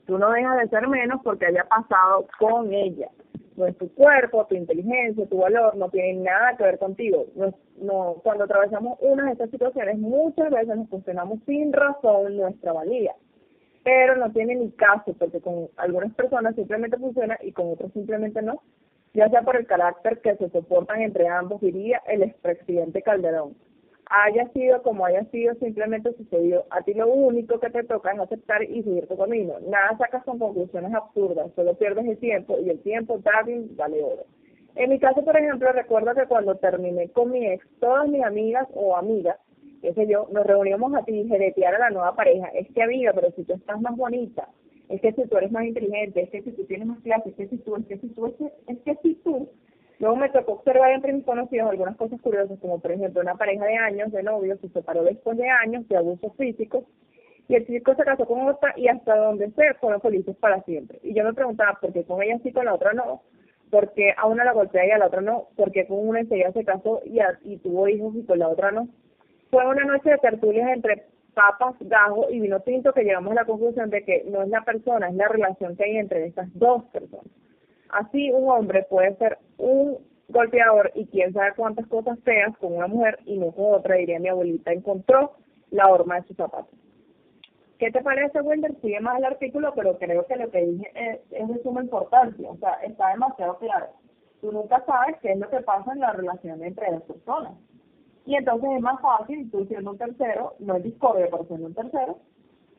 [0.06, 3.10] Tú no dejas de ser menos porque haya pasado con ella.
[3.56, 7.26] No es tu cuerpo, tu inteligencia, tu valor, no tiene nada que ver contigo.
[7.36, 12.74] No, no, cuando atravesamos una de estas situaciones, muchas veces nos funcionamos sin razón nuestra
[12.74, 13.16] valía.
[13.84, 18.40] Pero no tiene ni caso, porque con algunas personas simplemente funciona y con otras simplemente
[18.44, 18.62] no
[19.14, 23.56] ya sea por el carácter que se soportan entre ambos, diría el expresidente Calderón.
[24.10, 26.66] Haya sido como haya sido, simplemente sucedió.
[26.72, 29.54] A ti lo único que te toca es aceptar y seguir tu camino.
[29.68, 34.26] Nada sacas con conclusiones absurdas, solo pierdes el tiempo y el tiempo, Darwin, vale oro.
[34.76, 38.68] En mi caso, por ejemplo, recuerdo que cuando terminé con mi ex, todas mis amigas
[38.74, 39.38] o amigas,
[39.82, 42.48] qué sé yo, nos reuníamos a tijeretear a la nueva pareja.
[42.48, 44.50] Es que amiga, pero si tú estás más bonita,
[44.94, 47.36] es que si tú eres más inteligente, es que si tú tienes más clases, es
[47.36, 49.50] que si tú, es que si tú, es que, es que si tú.
[49.98, 53.66] Luego me tocó observar entre mis conocidos algunas cosas curiosas, como por ejemplo una pareja
[53.66, 56.84] de años de novios se separó después de años de abusos físicos
[57.48, 61.00] y el chico se casó con otra y hasta donde se fueron felices para siempre.
[61.02, 63.24] Y yo me preguntaba, ¿por qué con ella sí, con la otra no?
[63.72, 65.48] ¿Por qué a una la golpea y a la otra no?
[65.56, 68.72] ¿Por qué con una enseguida se casó y, y tuvo hijos y con la otra
[68.72, 68.90] no?
[69.50, 73.46] Fue una noche de tertulias entre papas, gajo y vino tinto que llegamos a la
[73.46, 76.84] conclusión de que no es la persona, es la relación que hay entre estas dos
[76.86, 77.28] personas.
[77.90, 79.98] Así un hombre puede ser un
[80.30, 84.20] golpeador y quién sabe cuántas cosas feas con una mujer y no con otra, diría
[84.20, 85.34] mi abuelita, encontró
[85.70, 86.74] la horma de sus zapatos.
[87.78, 88.76] ¿Qué te parece, Wilder?
[88.82, 92.50] Sigue más el artículo, pero creo que lo que dije es, es de suma importancia,
[92.50, 93.88] o sea, está demasiado claro.
[94.42, 97.54] Tú nunca sabes qué es lo que pasa en la relación entre dos personas.
[98.26, 101.74] Y entonces es más fácil, tú siendo un tercero, no es discordia, pero siendo un
[101.74, 102.20] tercero,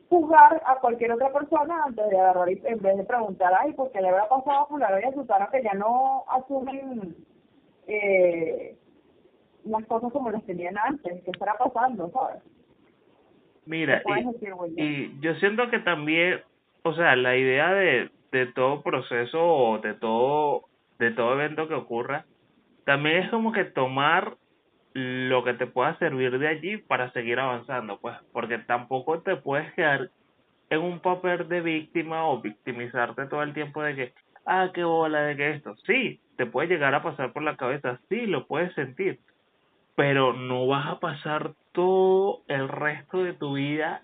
[0.09, 3.91] juzgar a cualquier otra persona antes de agarrar y en vez de preguntar, ay, ¿por
[3.91, 7.15] qué le habrá pasado a fulano y a Susana que ya no asumen
[7.87, 8.75] eh,
[9.65, 11.23] las cosas como las tenían antes?
[11.23, 12.41] ¿Qué estará pasando, sabes?
[13.65, 16.41] Mira, y, y, yo siento que también,
[16.83, 20.65] o sea, la idea de, de todo proceso o de todo,
[20.99, 22.25] de todo evento que ocurra,
[22.85, 24.35] también es como que tomar
[24.95, 29.73] lo que te pueda servir de allí para seguir avanzando, pues, porque tampoco te puedes
[29.73, 30.09] quedar
[30.69, 34.13] en un papel de víctima o victimizarte todo el tiempo de que,
[34.45, 35.75] ah, qué bola de que esto.
[35.85, 39.19] Sí, te puede llegar a pasar por la cabeza, sí, lo puedes sentir,
[39.97, 44.01] pero no vas a pasar todo el resto de tu vida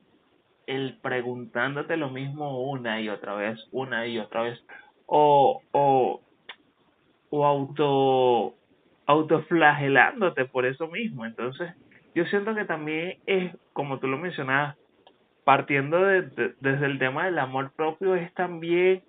[0.68, 4.60] el preguntándote lo mismo una y otra vez, una y otra vez,
[5.06, 6.22] o, o,
[7.30, 8.56] o auto
[9.12, 11.26] autoflagelándote por eso mismo.
[11.26, 11.74] Entonces,
[12.16, 14.78] yo siento que también es, como tú lo mencionabas,
[15.44, 19.04] partiendo de, desde el tema del amor propio, es también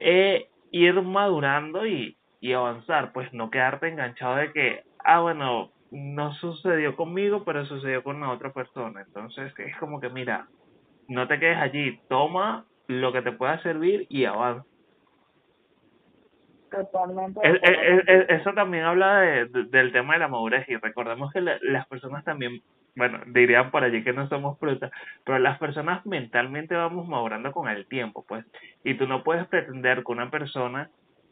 [0.00, 6.34] eh, ir madurando y, y avanzar, pues no quedarte enganchado de que, ah, bueno, no
[6.34, 9.02] sucedió conmigo, pero sucedió con la otra persona.
[9.02, 10.48] Entonces, es como que, mira,
[11.08, 14.64] no te quedes allí, toma lo que te pueda servir y avanza.
[16.74, 17.40] Totalmente.
[18.28, 22.62] eso también habla de, del tema de la madurez y recordemos que las personas también,
[22.96, 24.90] bueno, dirían por allí que no somos frutas,
[25.24, 28.44] pero las personas mentalmente vamos madurando con el tiempo, pues,
[28.82, 30.90] y tú no puedes pretender que una persona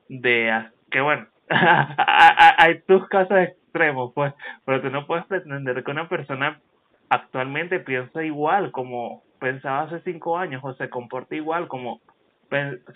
[0.08, 4.32] de, que bueno, hay tus casos extremos, pues,
[4.64, 6.60] pero tú no puedes pretender que una persona
[7.08, 12.00] actualmente piensa igual como pensaba hace cinco años o se comporta igual como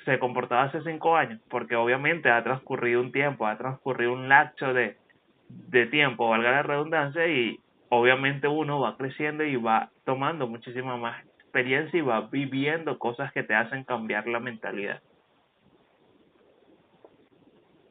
[0.05, 4.73] se comportaba hace cinco años, porque obviamente ha transcurrido un tiempo, ha transcurrido un lapso
[4.73, 4.97] de,
[5.49, 11.25] de tiempo, valga la redundancia, y obviamente uno va creciendo y va tomando muchísima más
[11.25, 15.01] experiencia y va viviendo cosas que te hacen cambiar la mentalidad.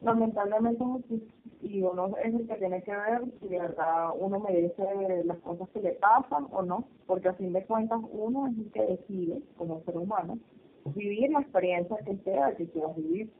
[0.01, 0.83] Lamentablemente
[1.61, 4.83] y uno es el que tiene que ver si de verdad uno merece
[5.23, 8.71] las cosas que le pasan o no, porque a fin de cuentas uno es el
[8.71, 10.37] que decide, como ser humano,
[10.85, 13.31] vivir la experiencia que sea que quieras vivir.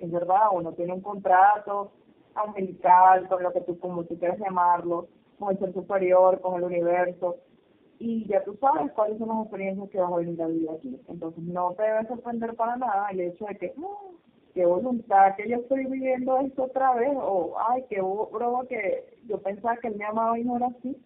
[0.00, 1.92] Es verdad, uno tiene un contrato
[2.34, 6.64] angelical, con lo que tú, como tú quieras llamarlo, con el ser superior, con el
[6.64, 7.36] universo,
[7.98, 11.00] y ya tú sabes cuáles son las experiencias que vas a vivir la vida aquí.
[11.08, 14.10] Entonces no te debe sorprender para nada el hecho de que, ah,
[14.52, 19.38] qué voluntad que yo estoy viviendo esto otra vez, o ay, qué broma que yo
[19.38, 20.96] pensaba que él me amaba y no era así.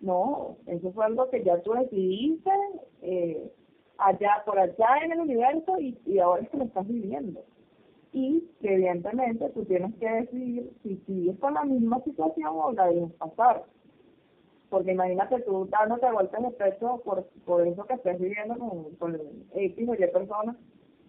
[0.00, 2.50] No, eso fue algo que ya tú decidiste
[3.02, 3.52] eh,
[3.98, 7.44] allá, por allá en el universo y, y ahora es que lo estás viviendo.
[8.12, 12.86] Y que evidentemente tú tienes que decidir si sigues con la misma situación o la
[12.86, 13.64] dejas pasar.
[14.70, 19.20] Porque imagínate tú dándote vueltas de pecho por, por eso que estés viviendo con, con
[19.54, 20.56] X o Y personas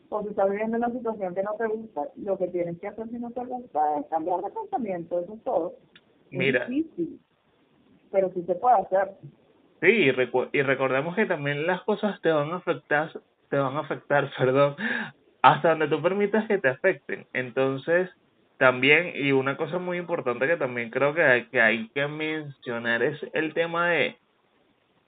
[0.09, 3.07] o si estás viviendo una situación que no te gusta, lo que tienes que hacer
[3.09, 5.75] si no te gusta es cambiar de pensamiento, eso es todo.
[6.31, 6.67] Mira.
[6.67, 7.19] Sí, sí,
[8.11, 9.15] pero sí se puede hacer.
[9.81, 10.09] Sí, y,
[10.57, 13.11] y recordemos que también las cosas te van a afectar,
[13.49, 14.75] te van a afectar, perdón,
[15.41, 17.27] hasta donde tú permitas que te afecten.
[17.33, 18.09] Entonces,
[18.57, 23.03] también, y una cosa muy importante que también creo que hay que, hay que mencionar
[23.03, 24.17] es el tema de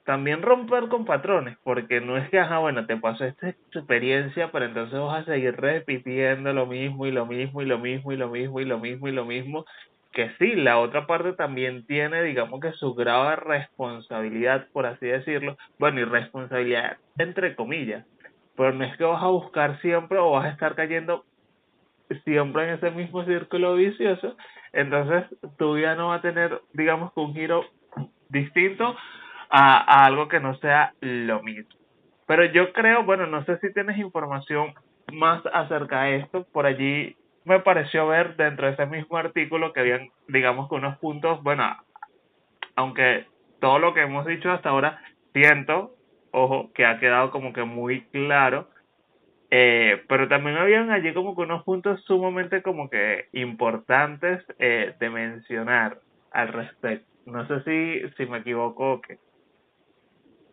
[0.04, 4.64] también romper con patrones, porque no es que, ajá, bueno, te pasó esta experiencia, pero
[4.64, 8.28] entonces vas a seguir repitiendo lo mismo y lo mismo y lo mismo y lo
[8.30, 9.64] mismo y lo mismo y lo mismo,
[10.12, 15.06] que sí, la otra parte también tiene, digamos que su grado de responsabilidad, por así
[15.06, 18.06] decirlo, bueno, y responsabilidad entre comillas,
[18.56, 21.24] pero no es que vas a buscar siempre o vas a estar cayendo
[22.24, 24.36] siempre en ese mismo círculo vicioso,
[24.72, 25.24] entonces
[25.58, 27.64] tu vida no va a tener, digamos que un giro
[28.28, 28.94] distinto
[29.50, 31.70] a, algo que no sea lo mismo.
[32.26, 34.74] Pero yo creo, bueno, no sé si tienes información
[35.12, 39.80] más acerca de esto, por allí me pareció ver dentro de ese mismo artículo que
[39.80, 41.64] habían, digamos que unos puntos, bueno,
[42.76, 43.26] aunque
[43.60, 45.02] todo lo que hemos dicho hasta ahora,
[45.32, 45.94] siento,
[46.30, 48.68] ojo, que ha quedado como que muy claro,
[49.50, 55.10] eh, pero también habían allí como que unos puntos sumamente como que importantes eh, de
[55.10, 55.98] mencionar
[56.30, 57.06] al respecto.
[57.26, 59.18] No sé si, si me equivoco o qué.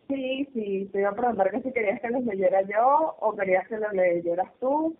[0.08, 3.66] Sí, sí, te iba a preguntar que si querías que los leyera yo o querías
[3.68, 4.96] que los leyeras tú,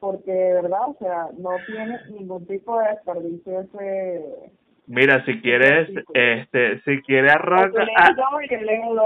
[0.00, 4.52] porque de verdad, o sea, no tiene ningún tipo de desperdicio ese...
[4.86, 8.10] Mira, si quieres, este, si quieres arranca, ah,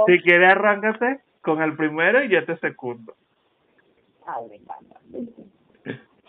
[0.07, 3.15] si quieres arráncate con el primero y yo te segundo.
[4.25, 5.01] Ay, me encanta.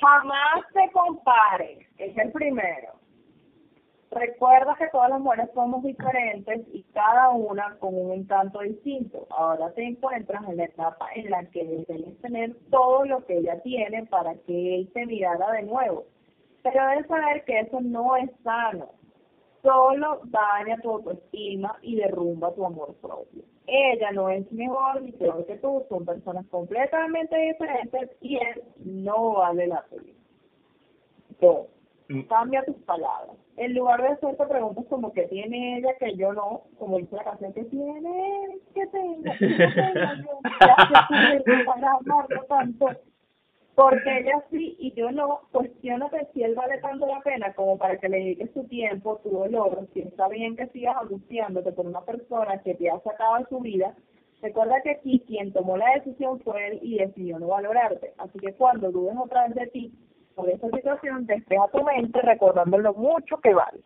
[0.01, 3.02] Jamás te compares, es el primero.
[4.13, 9.27] Recuerda que todas las mujeres somos diferentes y cada una con un encanto distinto.
[9.31, 13.61] Ahora te encuentras en la etapa en la que debes tener todo lo que ella
[13.61, 16.05] tiene para que él te mirara de nuevo.
[16.61, 18.89] Pero debes saber que eso no es sano.
[19.61, 23.43] Solo daña tu autoestima y derrumba tu amor propio.
[23.65, 29.33] Ella no es mejor ni peor que tú, son personas completamente diferentes y él no
[29.35, 30.13] vale la pena.
[32.09, 32.21] Mm.
[32.27, 36.63] cambia tus palabras en lugar de hacerte preguntas como que tiene ella que yo no,
[36.79, 39.47] como dice la canción, que tiene, que tengo, que
[41.45, 42.89] tengo para amarlo tanto,
[43.75, 47.97] porque ella sí y yo no, cuestionate si él vale tanto la pena como para
[47.97, 52.01] que le dediques su tiempo, tu dolor, si está bien que sigas angustiándote por una
[52.01, 53.95] persona que te ha sacado de su vida,
[54.41, 58.53] recuerda que aquí quien tomó la decisión fue él y decidió no valorarte, así que
[58.53, 59.93] cuando dudes otra vez de ti,
[60.35, 63.79] por esa situación, despeja tu mente recordando lo mucho que vale.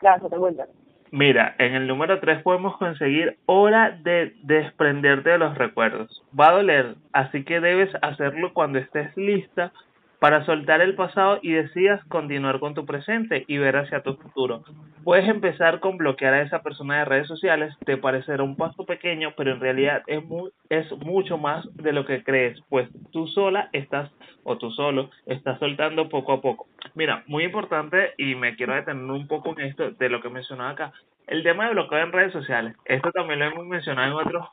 [0.00, 0.64] Gracias, te vuelvo.
[1.10, 6.24] Mira, en el número 3 podemos conseguir hora de desprenderte de los recuerdos.
[6.38, 9.72] Va a doler, así que debes hacerlo cuando estés lista
[10.18, 14.64] para soltar el pasado y decidas continuar con tu presente y ver hacia tu futuro.
[15.04, 19.34] Puedes empezar con bloquear a esa persona de redes sociales, te parecerá un paso pequeño,
[19.36, 20.24] pero en realidad es,
[20.68, 24.10] es mucho más de lo que crees, pues tú sola estás
[24.42, 26.66] o tú solo estás soltando poco a poco.
[26.94, 30.70] Mira, muy importante y me quiero detener un poco en esto de lo que mencionaba
[30.70, 30.92] acá,
[31.26, 32.74] el tema de bloqueo en redes sociales.
[32.84, 34.48] Esto también lo hemos mencionado en otros,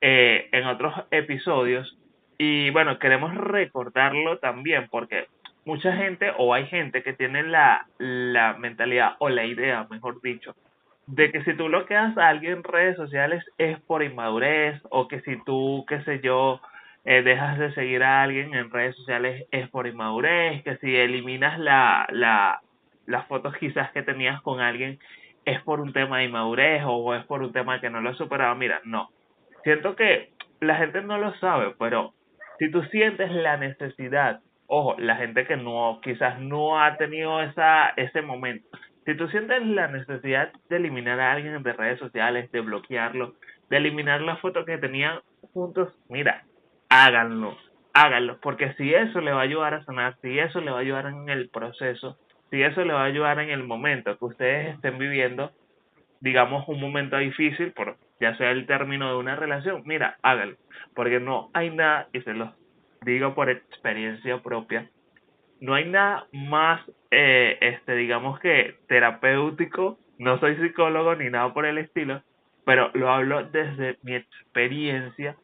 [0.00, 1.96] eh, en otros episodios
[2.38, 5.26] y bueno, queremos recordarlo también porque
[5.64, 10.54] mucha gente o hay gente que tiene la, la mentalidad o la idea, mejor dicho,
[11.06, 15.20] de que si tú bloqueas a alguien en redes sociales es por inmadurez o que
[15.20, 16.60] si tú, qué sé yo,
[17.04, 21.58] eh, dejas de seguir a alguien en redes sociales es por inmadurez, que si eliminas
[21.58, 22.60] la, la,
[23.06, 24.98] las fotos quizás que tenías con alguien
[25.44, 28.16] es por un tema de inmadurez o es por un tema que no lo has
[28.16, 28.56] superado.
[28.56, 29.10] Mira, no.
[29.62, 32.12] Siento que la gente no lo sabe, pero
[32.58, 37.90] si tú sientes la necesidad, ojo, la gente que no, quizás no ha tenido esa,
[37.96, 38.66] ese momento,
[39.04, 43.34] si tú sientes la necesidad de eliminar a alguien de redes sociales, de bloquearlo,
[43.70, 45.20] de eliminar la foto que tenían
[45.52, 46.44] juntos, mira,
[46.88, 47.56] háganlo,
[47.92, 50.80] háganlo, porque si eso le va a ayudar a sanar, si eso le va a
[50.80, 52.18] ayudar en el proceso,
[52.50, 55.52] si eso le va a ayudar en el momento que ustedes estén viviendo,
[56.20, 60.56] digamos, un momento difícil, por ya sea el término de una relación, mira, hágalo,
[60.94, 62.54] porque no hay nada, y se lo
[63.02, 64.90] digo por experiencia propia,
[65.60, 71.66] no hay nada más, eh, este, digamos que terapéutico, no soy psicólogo ni nada por
[71.66, 72.22] el estilo,
[72.64, 75.36] pero lo hablo desde mi experiencia,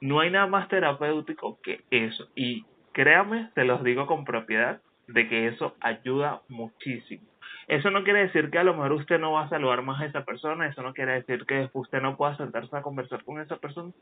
[0.00, 5.28] no hay nada más terapéutico que eso, y créame, se los digo con propiedad, de
[5.28, 7.29] que eso ayuda muchísimo.
[7.70, 10.06] Eso no quiere decir que a lo mejor usted no va a saludar más a
[10.06, 13.58] esa persona, eso no quiere decir que usted no pueda sentarse a conversar con esa
[13.58, 13.92] persona,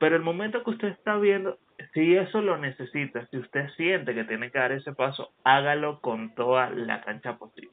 [0.00, 1.58] pero el momento que usted está viendo,
[1.92, 6.34] si eso lo necesita, si usted siente que tiene que dar ese paso, hágalo con
[6.34, 7.70] toda la cancha posible.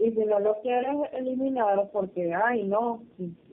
[0.00, 3.02] Y si no lo quieres eliminar porque, ay, no,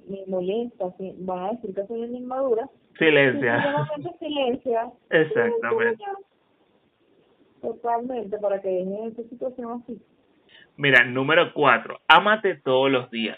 [0.07, 0.85] me molesta,
[1.19, 3.85] van a decir que soy una inmadura, silencia.
[4.19, 4.89] silencia.
[5.09, 6.01] Exactamente.
[7.61, 10.01] Totalmente, para que dejen esa situación así.
[10.77, 13.37] Mira, número cuatro, ámate todos los días.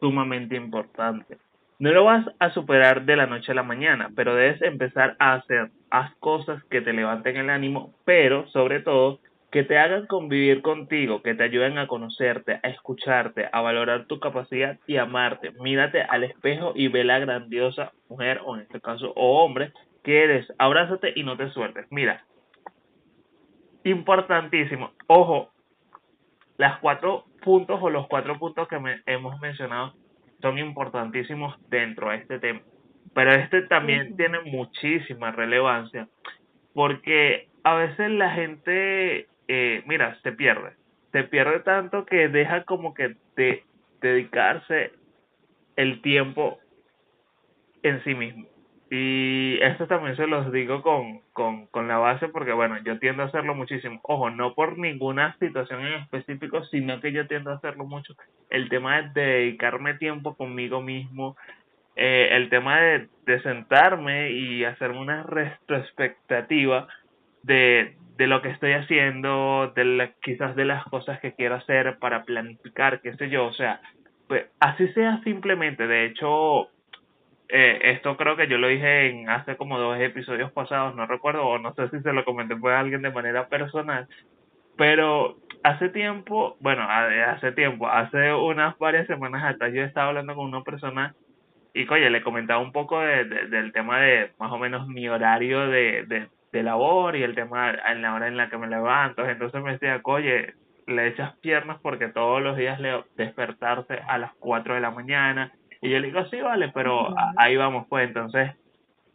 [0.00, 1.38] Sumamente importante.
[1.78, 5.34] No lo vas a superar de la noche a la mañana, pero debes empezar a
[5.34, 10.62] hacer haz cosas que te levanten el ánimo, pero sobre todo que te hagan convivir
[10.62, 15.52] contigo, que te ayuden a conocerte, a escucharte, a valorar tu capacidad y amarte.
[15.60, 19.72] Mírate al espejo y ve la grandiosa mujer, o en este caso, o hombre,
[20.04, 20.46] que eres.
[20.58, 21.86] Abrázate y no te sueltes.
[21.90, 22.24] Mira,
[23.84, 24.92] importantísimo.
[25.08, 25.50] Ojo,
[26.60, 29.94] las cuatro puntos o los cuatro puntos que me, hemos mencionado
[30.42, 32.60] son importantísimos dentro de este tema.
[33.14, 36.06] Pero este también tiene muchísima relevancia
[36.74, 40.74] porque a veces la gente, eh, mira, se pierde.
[41.12, 43.64] Se pierde tanto que deja como que de
[44.02, 44.92] dedicarse
[45.76, 46.58] el tiempo
[47.82, 48.44] en sí mismo.
[48.92, 53.22] Y esto también se los digo con, con, con la base porque, bueno, yo tiendo
[53.22, 54.00] a hacerlo muchísimo.
[54.02, 58.14] Ojo, no por ninguna situación en específico, sino que yo tiendo a hacerlo mucho.
[58.50, 61.36] El tema de dedicarme tiempo conmigo mismo,
[61.94, 66.88] eh, el tema de, de sentarme y hacerme una retrospectativa
[67.44, 71.98] de, de lo que estoy haciendo, de la, quizás de las cosas que quiero hacer
[72.00, 73.80] para planificar, qué sé yo, o sea,
[74.26, 75.86] pues así sea simplemente.
[75.86, 76.68] De hecho,
[77.52, 81.46] eh, esto creo que yo lo dije en hace como dos episodios pasados, no recuerdo,
[81.46, 84.06] o no sé si se lo comenté a alguien de manera personal,
[84.76, 90.46] pero hace tiempo, bueno, hace tiempo, hace unas varias semanas atrás yo estaba hablando con
[90.46, 91.14] una persona
[91.74, 95.68] y, oye, le comentaba un poco de, del tema de más o menos mi horario
[95.68, 99.26] de, de, de labor y el tema en la hora en la que me levanto,
[99.28, 100.54] entonces me decía, oye,
[100.86, 105.52] le echas piernas porque todos los días le despertarse a las 4 de la mañana,
[105.80, 108.08] y yo le digo, sí, vale, pero ahí vamos, pues.
[108.08, 108.50] Entonces,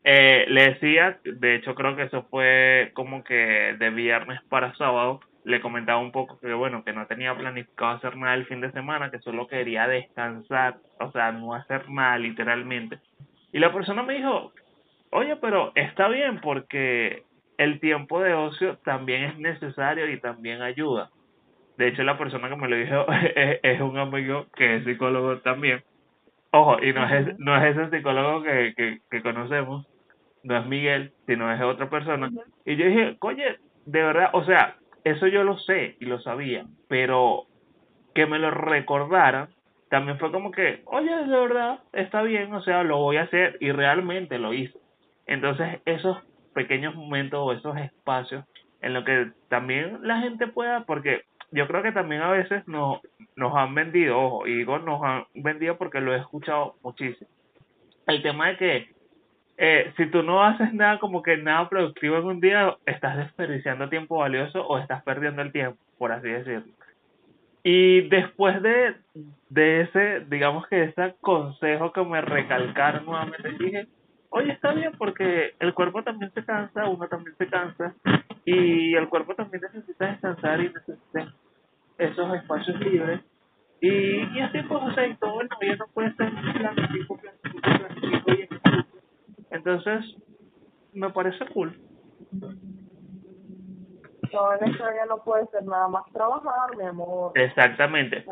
[0.03, 5.19] eh, le decía, de hecho creo que eso fue como que de viernes para sábado,
[5.43, 8.71] le comentaba un poco que bueno, que no tenía planificado hacer nada el fin de
[8.71, 12.99] semana, que solo quería descansar, o sea, no hacer nada literalmente.
[13.51, 14.51] Y la persona me dijo,
[15.11, 17.23] oye, pero está bien porque
[17.57, 21.09] el tiempo de ocio también es necesario y también ayuda.
[21.77, 25.37] De hecho, la persona que me lo dijo es, es un amigo que es psicólogo
[25.39, 25.83] también.
[26.57, 29.85] Ojo, y no es, no es ese psicólogo que, que, que conocemos,
[30.43, 32.31] no es Miguel, sino es otra persona.
[32.63, 36.65] Y yo dije, oye, de verdad, o sea, eso yo lo sé y lo sabía,
[36.87, 37.43] pero
[38.13, 39.49] que me lo recordara
[39.89, 43.57] también fue como que, oye, de verdad, está bien, o sea, lo voy a hacer
[43.59, 44.79] y realmente lo hice.
[45.27, 46.19] Entonces, esos
[46.53, 48.45] pequeños momentos o esos espacios
[48.81, 51.23] en los que también la gente pueda, porque
[51.55, 52.99] yo creo que también a veces nos,
[53.35, 57.29] nos han vendido, ojo, y digo nos han vendido porque lo he escuchado muchísimo.
[58.07, 58.89] El tema de que
[59.57, 63.89] eh, si tú no haces nada como que nada productivo en un día, estás desperdiciando
[63.89, 66.73] tiempo valioso o estás perdiendo el tiempo, por así decirlo.
[67.63, 68.95] Y después de,
[69.49, 73.87] de ese, digamos que ese consejo que me recalcaron nuevamente, dije,
[74.29, 77.95] oye, está bien porque el cuerpo también se cansa, uno también se cansa
[78.43, 81.33] y el cuerpo también necesita descansar y necesita
[81.97, 83.21] esos espacios libres.
[83.81, 87.61] Y, y así pues, o sea, y todo el día no puede estar planifico, planifico,
[87.61, 88.49] planifico y
[89.51, 90.15] Entonces,
[90.93, 91.77] me parece cool.
[94.33, 97.31] No, en esta vida no puede ser nada más trabajar, mi amor.
[97.35, 98.25] Exactamente.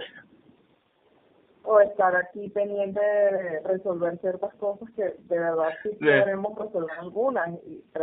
[1.64, 7.50] O estar aquí pendiente de resolver ciertas cosas que de verdad sí podremos resolver algunas.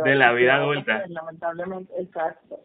[0.03, 1.03] de la vida adulta.
[1.07, 2.59] lamentablemente, exacto.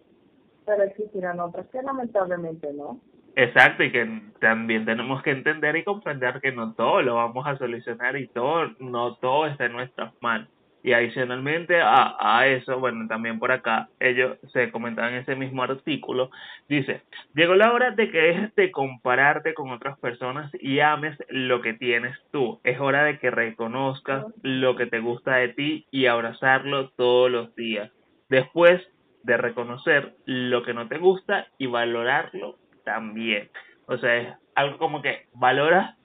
[0.67, 3.01] Pero existirán otras que lamentablemente no.
[3.37, 7.59] Exacto, y que también tenemos que entender y comprender que no todo lo vamos a
[7.59, 10.49] solucionar y todo, no todo está en nuestras manos.
[10.83, 15.65] Y adicionalmente a, a eso, bueno, también por acá, ellos se comentaban en ese mismo
[15.65, 16.31] artículo,
[16.69, 17.03] dice,
[17.35, 21.75] llegó la hora de que dejes de compararte con otras personas y ames lo que
[21.75, 22.61] tienes tú.
[22.65, 27.55] Es hora de que reconozcas lo que te gusta de ti y abrazarlo todos los
[27.55, 27.91] días.
[28.29, 28.81] Después
[29.27, 33.51] de reconocer lo que no te gusta y valorarlo también.
[33.87, 35.97] O sea, es algo como que valoras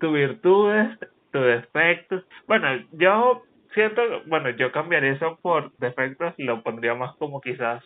[0.00, 0.98] tus virtudes,
[1.30, 2.24] tus defectos.
[2.46, 3.42] Bueno, yo
[3.74, 7.84] siento, bueno, yo cambiaría eso por defectos y lo pondría más como quizás,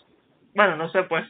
[0.55, 1.25] bueno, no sé pues,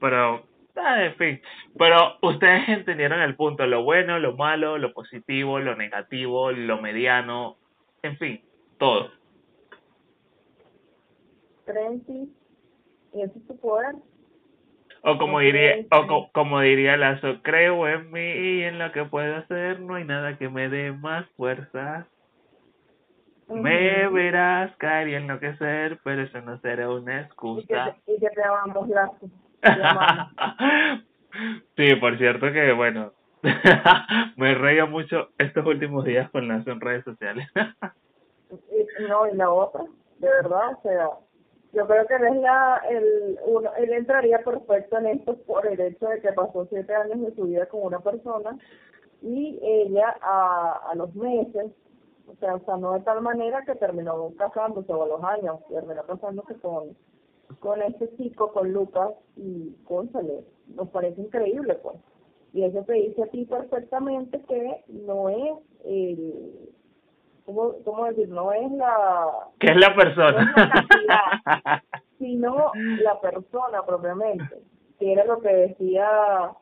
[0.00, 0.46] pero,
[0.76, 1.42] ah, en fin,
[1.76, 7.56] pero ustedes entendieron el punto, lo bueno, lo malo, lo positivo, lo negativo, lo mediano,
[8.02, 8.40] en fin,
[8.78, 9.10] todo.
[13.14, 13.94] ¿Y ese es tu poder?
[15.04, 19.36] O como diría, o como diría Lazo, creo en mí y en lo que puedo
[19.36, 22.06] hacer, no hay nada que me dé más fuerza.
[23.48, 27.96] Me verás caer y enloquecer, pero eso no será una excusa.
[28.06, 29.28] Y que, te amamos, Lazo.
[31.76, 33.12] sí, por cierto que, bueno,
[34.36, 37.48] me reía mucho estos últimos días con Lazo en redes sociales.
[39.08, 39.82] no, y la otra,
[40.18, 41.08] de verdad, o sea
[41.72, 46.06] yo creo que es la, el, uno, él entraría perfecto en esto por el hecho
[46.06, 48.58] de que pasó siete años de su vida con una persona
[49.22, 51.72] y ella a, a los meses,
[52.26, 56.04] o sea, o no de tal manera que terminó casándose o a los años, terminó
[56.04, 56.96] casándose con,
[57.60, 60.44] con este chico, con Lucas y González.
[60.74, 61.96] Nos parece increíble, pues.
[62.52, 65.52] Y eso te dice a perfectamente que no es
[65.84, 66.70] el
[67.44, 68.28] ¿cómo, cómo decir?
[68.28, 69.28] No es la...
[69.58, 70.54] ¿Qué es la persona?
[72.22, 74.62] sino la persona propiamente,
[74.98, 76.52] que era lo que decía,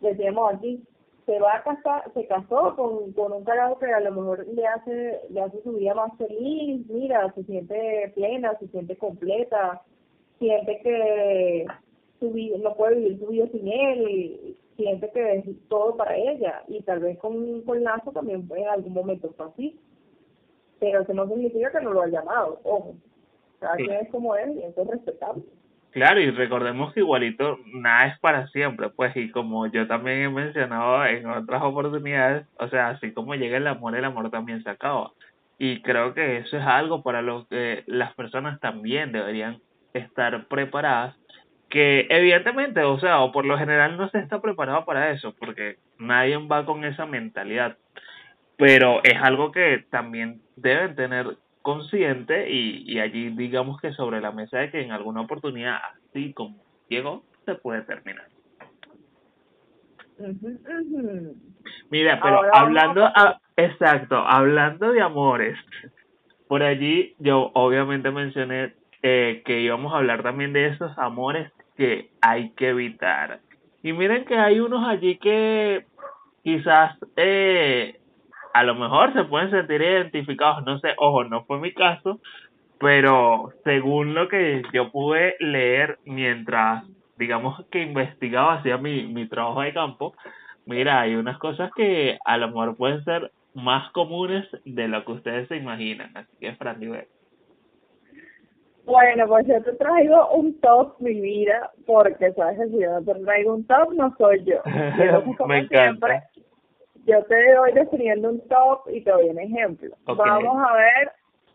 [0.00, 0.82] decíamos aquí,
[1.26, 4.66] se va a casar, se casó con, con un carajo que a lo mejor le
[4.66, 9.82] hace, le hace su vida más feliz, mira, se siente plena, se siente completa,
[10.38, 11.66] siente que
[12.18, 16.62] su vida, no puede vivir su vida sin él, siente que es todo para ella,
[16.66, 19.78] y tal vez con, con Lazo también en algún momento fue así
[20.80, 22.96] pero eso no significa que no lo haya llamado, ojo.
[23.60, 25.42] Cada quien es como él y eso es respetable.
[25.90, 30.28] Claro, y recordemos que igualito nada es para siempre, pues, y como yo también he
[30.28, 34.70] mencionado en otras oportunidades, o sea, así como llega el amor, el amor también se
[34.70, 35.10] acaba.
[35.58, 39.60] Y creo que eso es algo para lo que las personas también deberían
[39.92, 41.16] estar preparadas,
[41.68, 45.76] que evidentemente, o sea, o por lo general no se está preparado para eso, porque
[45.98, 47.76] nadie va con esa mentalidad
[48.60, 54.30] pero es algo que también deben tener consciente y, y allí digamos que sobre la
[54.30, 55.78] mesa de que en alguna oportunidad
[56.10, 58.26] así como llegó se puede terminar.
[61.90, 63.10] Mira, pero hablando,
[63.56, 65.58] exacto, hablando de amores,
[66.46, 72.10] por allí yo obviamente mencioné eh, que íbamos a hablar también de esos amores que
[72.20, 73.40] hay que evitar.
[73.82, 75.86] Y miren que hay unos allí que
[76.42, 77.99] quizás eh,
[78.52, 82.20] a lo mejor se pueden sentir identificados, no sé, ojo, no fue mi caso,
[82.78, 86.84] pero según lo que yo pude leer mientras,
[87.16, 90.14] digamos que investigaba, hacía mi, mi trabajo de campo,
[90.66, 95.12] mira, hay unas cosas que a lo mejor pueden ser más comunes de lo que
[95.12, 96.80] ustedes se imaginan, así que Fran,
[98.84, 103.02] Bueno, pues yo te traigo un top, mi vida, porque sabes que si yo no
[103.02, 104.62] te traigo un top, no soy yo.
[105.46, 106.29] Me encanta
[107.06, 109.96] yo te voy definiendo un top y te doy un ejemplo.
[110.06, 111.12] Vamos a ver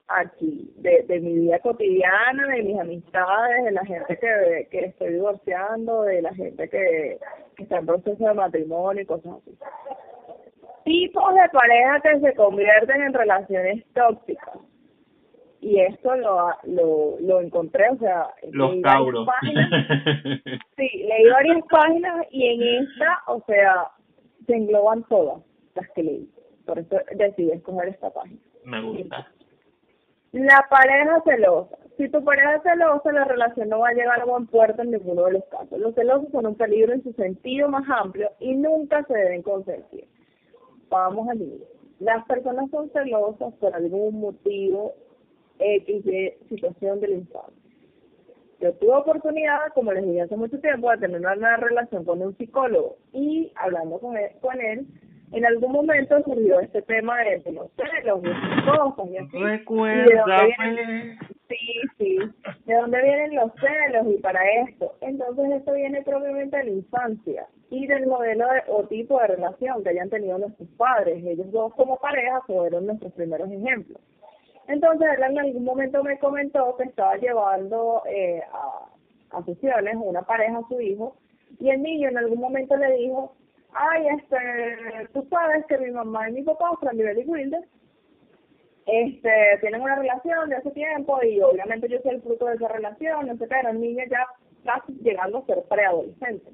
[0.07, 5.13] aquí, de, de mi vida cotidiana, de mis amistades, de la gente que, que estoy
[5.13, 7.17] divorciando, de la gente que,
[7.55, 9.57] que está en proceso de matrimonio y cosas así.
[10.83, 14.59] Tipos de pareja que se convierten en relaciones tóxicas.
[15.61, 19.27] Y esto lo, lo, lo encontré, o sea, los tauros.
[20.77, 23.89] sí, leí varias páginas y en esta, o sea,
[24.45, 25.41] se engloban todas
[25.75, 26.29] las que leí.
[26.65, 28.39] Por eso decidí escoger esta página.
[28.63, 29.27] Me gusta.
[30.31, 31.77] La pareja celosa.
[31.97, 34.91] Si tu pareja es celosa, la relación no va a llegar a buen puerto en
[34.91, 35.79] ninguno de los casos.
[35.79, 40.07] Los celosos son un peligro en su sentido más amplio y nunca se deben consentir.
[40.89, 41.65] Vamos a dividir.
[41.99, 44.93] Las personas son celosas por algún motivo
[45.59, 47.64] X de situación del infancia.
[48.59, 52.37] Yo tuve oportunidad, como les dije hace mucho tiempo, de tener una, relación con un
[52.37, 54.85] psicólogo y hablando con él, con él
[55.31, 59.37] en algún momento surgió este tema de, los celos y cosas y así.
[59.37, 61.17] Recuérdame.
[61.49, 62.17] Sí, sí.
[62.65, 64.95] ¿De dónde vienen los celos y para esto?
[65.01, 69.89] Entonces esto viene propiamente de la infancia y del modelo o tipo de relación que
[69.89, 71.23] hayan tenido nuestros padres.
[71.25, 73.99] Ellos dos como pareja fueron nuestros primeros ejemplos.
[74.67, 80.23] Entonces él en algún momento me comentó que estaba llevando eh, a, a sesiones una
[80.23, 81.15] pareja a su hijo
[81.59, 83.35] y el niño en algún momento le dijo,
[83.71, 87.63] ay, este, tú sabes que mi mamá y mi papá, Fran y Wilder,
[88.85, 92.67] este, tienen una relación de hace tiempo y obviamente yo soy el fruto de esa
[92.67, 94.25] relación, no sé qué, era un niño ya
[94.63, 96.51] casi llegando a ser preadolescente.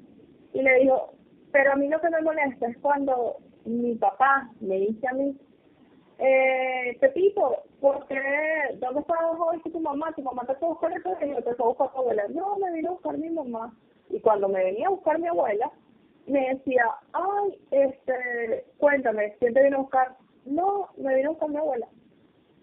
[0.52, 1.12] Y le dijo,
[1.50, 5.36] pero a mí lo que me molesta es cuando mi papá me dice a mí,
[6.18, 8.20] eh, Pepito, ¿por qué?
[8.78, 10.12] ¿Dónde está hoy tu mamá?
[10.14, 12.24] Tu mamá te fue a buscar el y te fue a buscar tu abuela.
[12.28, 13.74] No, me vino a buscar mi mamá.
[14.10, 15.70] Y cuando me venía a buscar mi abuela,
[16.26, 20.16] me decía, ay, este, cuéntame, ¿quién te vino a buscar?
[20.44, 21.88] No, me vino a buscar mi abuela.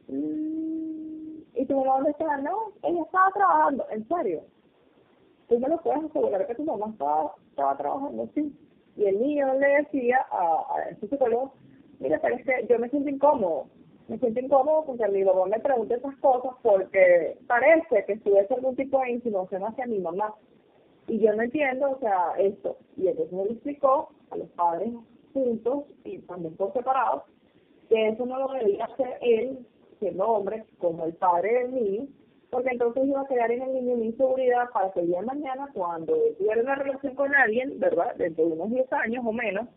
[0.07, 2.37] Mm, ¿Y tu mamá dónde está?
[2.37, 4.41] No, ella estaba trabajando, en serio.
[5.47, 8.55] Tú me lo puedes asegurar que tu mamá estaba, estaba trabajando, sí.
[8.95, 11.53] Y el niño le decía a, a ese psicólogo,
[11.99, 13.67] mira, pero es que yo me siento incómodo.
[14.07, 18.75] Me siento incómodo porque mi mamá me pregunta esas cosas porque parece que estuviese algún
[18.75, 20.33] tipo de insinuación hacia mi mamá.
[21.07, 22.77] Y yo no entiendo, o sea, esto.
[22.97, 24.93] Y entonces me explicó a los padres
[25.33, 27.23] juntos y también por separados,
[27.87, 29.65] que eso no lo debía hacer él,
[29.99, 32.07] siendo hombre, como el padre del niño,
[32.49, 35.25] porque entonces iba a quedar en el niño una inseguridad para que el día de
[35.25, 39.67] mañana, cuando tuviera una relación con alguien, ¿verdad?, dentro de unos 10 años o menos,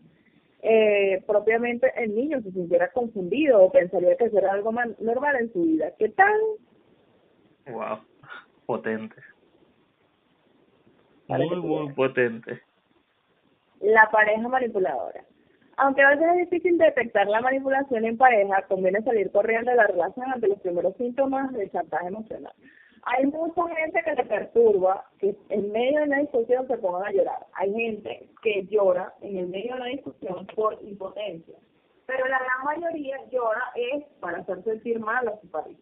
[0.65, 5.51] eh, propiamente el niño se sintiera confundido o pensaría que eso era algo normal en
[5.51, 5.91] su vida.
[5.99, 6.39] ¿Qué tal?
[7.67, 7.99] Wow,
[8.65, 9.15] potente.
[11.27, 12.61] Muy, muy potente.
[13.81, 15.25] La pareja manipuladora.
[15.75, 19.87] Aunque a veces es difícil detectar la manipulación en pareja, conviene salir corriendo de la
[19.87, 22.53] relación ante los primeros síntomas de chantaje emocional.
[23.05, 27.11] Hay mucha gente que se perturba, que en medio de una discusión se pongan a
[27.11, 27.45] llorar.
[27.53, 31.55] Hay gente que llora en el medio de una discusión por impotencia.
[32.05, 35.79] Pero la gran mayoría llora es para hacer sentir mal a su pareja.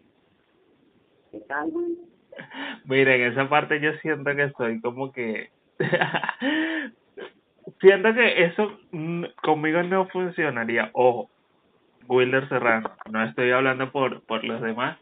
[1.31, 1.71] ¿Qué tal,
[2.85, 5.49] Miren, esa parte yo siento que soy como que...
[7.81, 8.77] siento que eso
[9.43, 10.89] conmigo no funcionaría.
[10.93, 11.29] Ojo,
[12.07, 14.97] Wilder Serrano, no estoy hablando por, por los demás.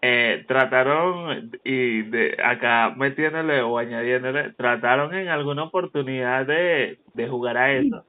[0.00, 7.56] Eh, trataron, y de acá metiéndole o añadiéndole, trataron en alguna oportunidad de, de jugar
[7.56, 8.04] a eso.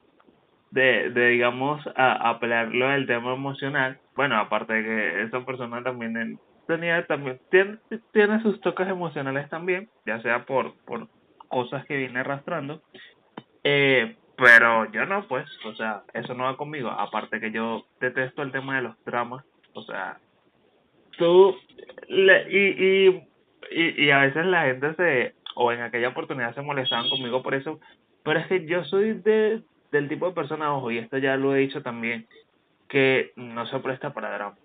[0.72, 3.98] De, de digamos, a, a pelearlo el tema emocional.
[4.16, 7.78] Bueno, aparte de que esa persona también tenía también tiene,
[8.14, 11.08] tiene sus toques emocionales también, ya sea por por
[11.48, 12.84] cosas que viene arrastrando.
[13.64, 16.90] Eh, pero yo no, pues, o sea, eso no va conmigo.
[16.92, 20.20] Aparte que yo detesto el tema de los dramas, o sea,
[21.20, 21.56] tú
[22.08, 23.28] le, y, y,
[23.72, 27.54] y, y a veces la gente se, o en aquella oportunidad se molestaban conmigo por
[27.54, 27.80] eso,
[28.24, 29.62] pero es que yo soy de
[29.92, 32.28] del tipo de persona, ojo, y esto ya lo he dicho también,
[32.88, 34.56] que no se presta para drama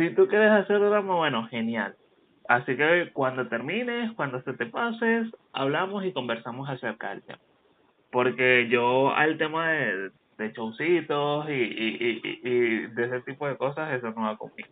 [0.00, 1.94] si tú quieres hacer drama, bueno, genial.
[2.48, 7.38] Así que cuando termines, cuando se te pases, hablamos y conversamos acerca del tema.
[8.10, 13.56] Porque yo al tema de, de showcitos y, y, y, y de ese tipo de
[13.56, 14.68] cosas, eso no va conmigo.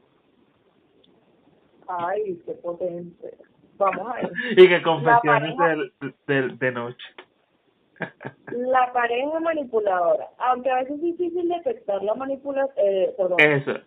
[1.89, 3.34] Ay, qué potente.
[3.78, 4.30] Vamos a ver.
[4.59, 7.07] y que confesiones de, de, de noche.
[8.53, 13.14] La pareja manipuladora, aunque a veces es difícil detectar la manipulación, eh,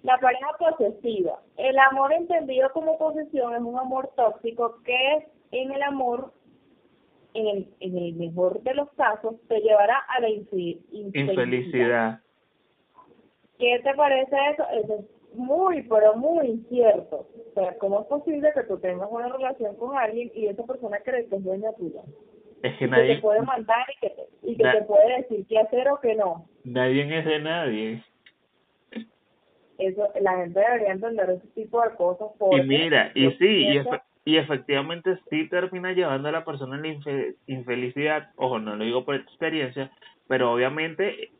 [0.04, 1.40] la pareja posesiva.
[1.58, 6.34] El amor entendido como posesión es un amor tóxico que es en el amor,
[7.34, 12.20] en el, en el mejor de los casos, te llevará a la infelicidad.
[13.58, 14.66] ¿Qué te parece eso?
[14.74, 17.28] Eso es muy, pero muy incierto.
[17.50, 21.00] O sea, ¿cómo es posible que tú tengas una relación con alguien y esa persona
[21.00, 22.02] cree que es dueña tuya?
[22.64, 23.16] Es que nadie...
[23.16, 26.16] te puede mandar y que, te, y que te puede decir qué hacer o qué
[26.16, 26.46] no.
[26.64, 28.04] Nadie es de nadie.
[29.78, 32.30] Eso, la gente debería entender ese tipo de cosas.
[32.52, 33.82] Y mira, y sí, y,
[34.26, 38.30] y efectivamente sí termina llevando a la persona en la infelicidad.
[38.36, 39.92] Ojo, no lo digo por experiencia,
[40.28, 41.32] pero obviamente,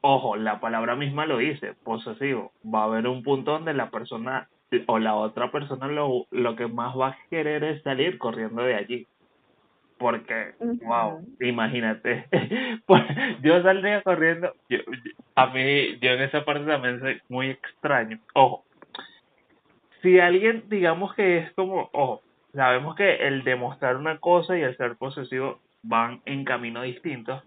[0.00, 2.52] ojo, la palabra misma lo dice, posesivo.
[2.64, 4.48] Va a haber un punto donde la persona
[4.86, 8.74] o la otra persona lo, lo que más va a querer es salir corriendo de
[8.74, 9.06] allí
[9.98, 10.52] porque,
[10.84, 12.26] wow, imagínate,
[12.86, 13.02] pues,
[13.42, 14.78] yo saldría corriendo, yo,
[15.34, 18.64] a mí, yo en esa parte también soy muy extraño, ojo,
[20.02, 22.22] si alguien, digamos que es como, ojo,
[22.54, 27.42] sabemos que el demostrar una cosa y el ser posesivo van en caminos distintos.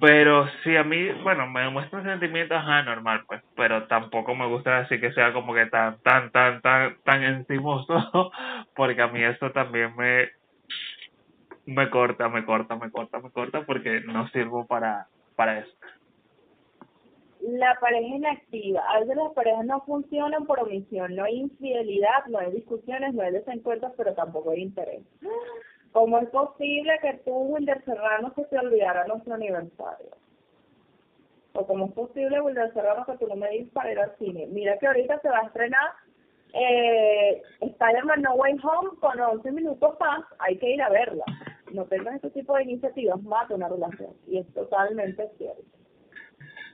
[0.00, 4.78] Pero si a mí, bueno, me demuestran sentimientos, ajá, normal, pues, pero tampoco me gusta
[4.78, 7.94] así que sea como que tan, tan, tan, tan, tan encimoso,
[8.74, 10.28] porque a mí eso también me,
[11.66, 15.72] me corta, me corta, me corta, me corta, porque no sirvo para, para eso.
[17.42, 18.82] La pareja inactiva.
[18.90, 21.14] A veces las parejas no funcionan por omisión.
[21.16, 25.02] No hay infidelidad, no hay discusiones, no hay desencuentros, pero tampoco hay interés.
[25.92, 30.10] ¿Cómo es posible que tú, Wilder Serrano, se te olvidara nuestro aniversario?
[31.52, 34.46] ¿O cómo es posible, Wilder Serrano, que tú no me digas para ir al cine?
[34.46, 35.90] Mira que ahorita se va a estrenar
[36.52, 40.24] eh, Spider-Man No Way Home con 11 minutos más.
[40.38, 41.24] Hay que ir a verla.
[41.72, 44.12] No tengas este tipo de iniciativas, mata una relación.
[44.28, 45.62] Y es totalmente cierto.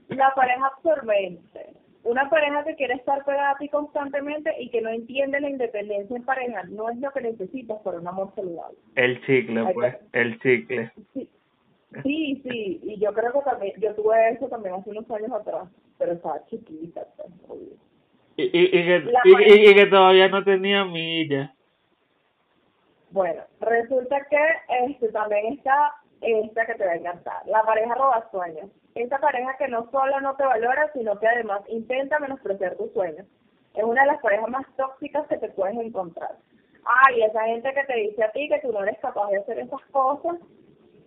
[0.08, 1.74] La pareja absorbente
[2.06, 6.16] una pareja que quiere estar pegada a ti constantemente y que no entiende la independencia
[6.16, 8.78] en pareja no es lo que necesitas para un amor saludable.
[8.94, 10.92] El chicle, pues, el chicle.
[11.12, 11.28] Sí.
[12.02, 15.68] sí, sí, y yo creo que también, yo tuve eso también hace unos años atrás,
[15.98, 17.02] pero estaba chiquita,
[17.46, 17.60] pues,
[18.36, 21.52] Y, y, y, que, y, y, que todavía no tenía milla.
[23.10, 28.28] Bueno, resulta que este también está esta que te va a encantar, la pareja roba
[28.30, 32.92] sueños esa pareja que no solo no te valora, sino que además intenta menospreciar tus
[32.92, 33.26] sueños.
[33.74, 36.34] Es una de las parejas más tóxicas que te puedes encontrar.
[36.84, 39.58] Ay, esa gente que te dice a ti que tú no eres capaz de hacer
[39.58, 40.36] esas cosas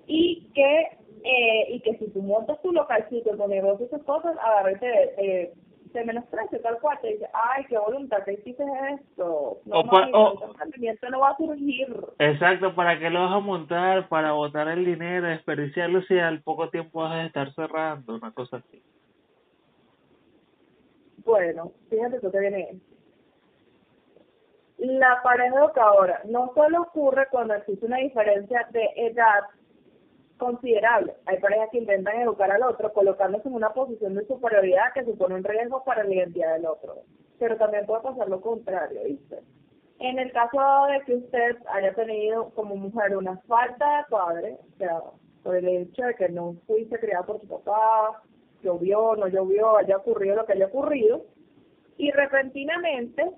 [0.05, 4.63] y que eh, y que si tú montas tu localcito, tu negocio, esas cosas, a
[4.63, 5.53] veces de,
[5.91, 8.63] se menosprecia tal cual, te dice, ay, qué voluntad, que hiciste
[8.93, 9.59] esto?
[9.65, 10.11] No, o el
[11.11, 11.95] no va a surgir.
[12.19, 14.07] Exacto, ¿para qué lo vas a montar?
[14.09, 18.57] Para botar el dinero, desperdiciarlo si al poco tiempo vas a estar cerrando, una cosa
[18.57, 18.83] así.
[21.25, 22.79] Bueno, fíjate tú que viene
[24.77, 29.43] La pareja educadora no solo ocurre cuando existe una diferencia de edad
[30.39, 31.13] considerable.
[31.27, 35.35] Hay parejas que intentan educar al otro colocándose en una posición de superioridad que supone
[35.35, 36.95] un riesgo para la identidad del otro.
[37.37, 39.39] Pero también puede pasar lo contrario, ¿viste?
[39.99, 40.57] En el caso
[40.89, 45.01] de que usted haya tenido como mujer una falta de padre, o sea,
[45.43, 48.23] por el hecho de que no fuiste criada por tu papá,
[48.63, 51.25] llovió, no llovió, haya ocurrido lo que haya ocurrido,
[51.97, 53.29] y repentinamente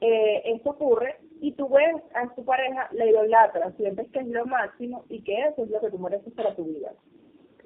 [0.00, 4.46] eh, esto ocurre y tú ves a tu pareja, la idolatra, sientes que es lo
[4.46, 6.92] máximo y que eso es lo que tú mereces para tu vida.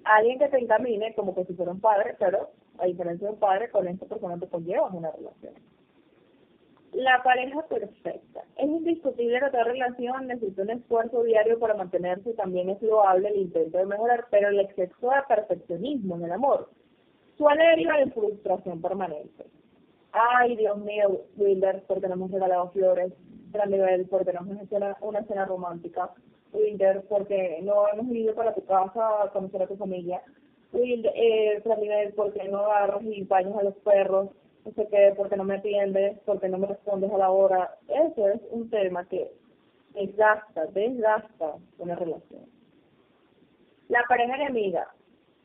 [0.05, 3.39] Alguien que te encamine como que si fuera un padre, pero a diferencia de un
[3.39, 5.55] padre, con esta persona te conllevas una relación.
[6.93, 8.43] La pareja perfecta.
[8.57, 13.37] Es indiscutible que toda relación necesita un esfuerzo diario para mantenerse, también es loable el
[13.37, 16.68] intento de mejorar, pero el exceso de perfeccionismo en el amor
[17.37, 19.47] suele derivar en frustración permanente.
[20.12, 23.12] Ay, Dios mío, Wilder, porque no hemos regalado flores,
[23.53, 26.11] gran nivel porque no hemos hecho una, cena romántica.
[26.53, 30.20] Wilder, porque no hemos ido para tu casa a conocer a tu familia.
[30.72, 34.30] Wilder, eh, nivel porque no agarras y bañas a los perros.
[34.64, 37.76] No sé qué, porque no me atiendes, porque no me respondes a la hora.
[37.88, 39.30] Eso es un tema que
[39.94, 42.44] desgasta, desgasta una relación.
[43.88, 44.88] La pareja enemiga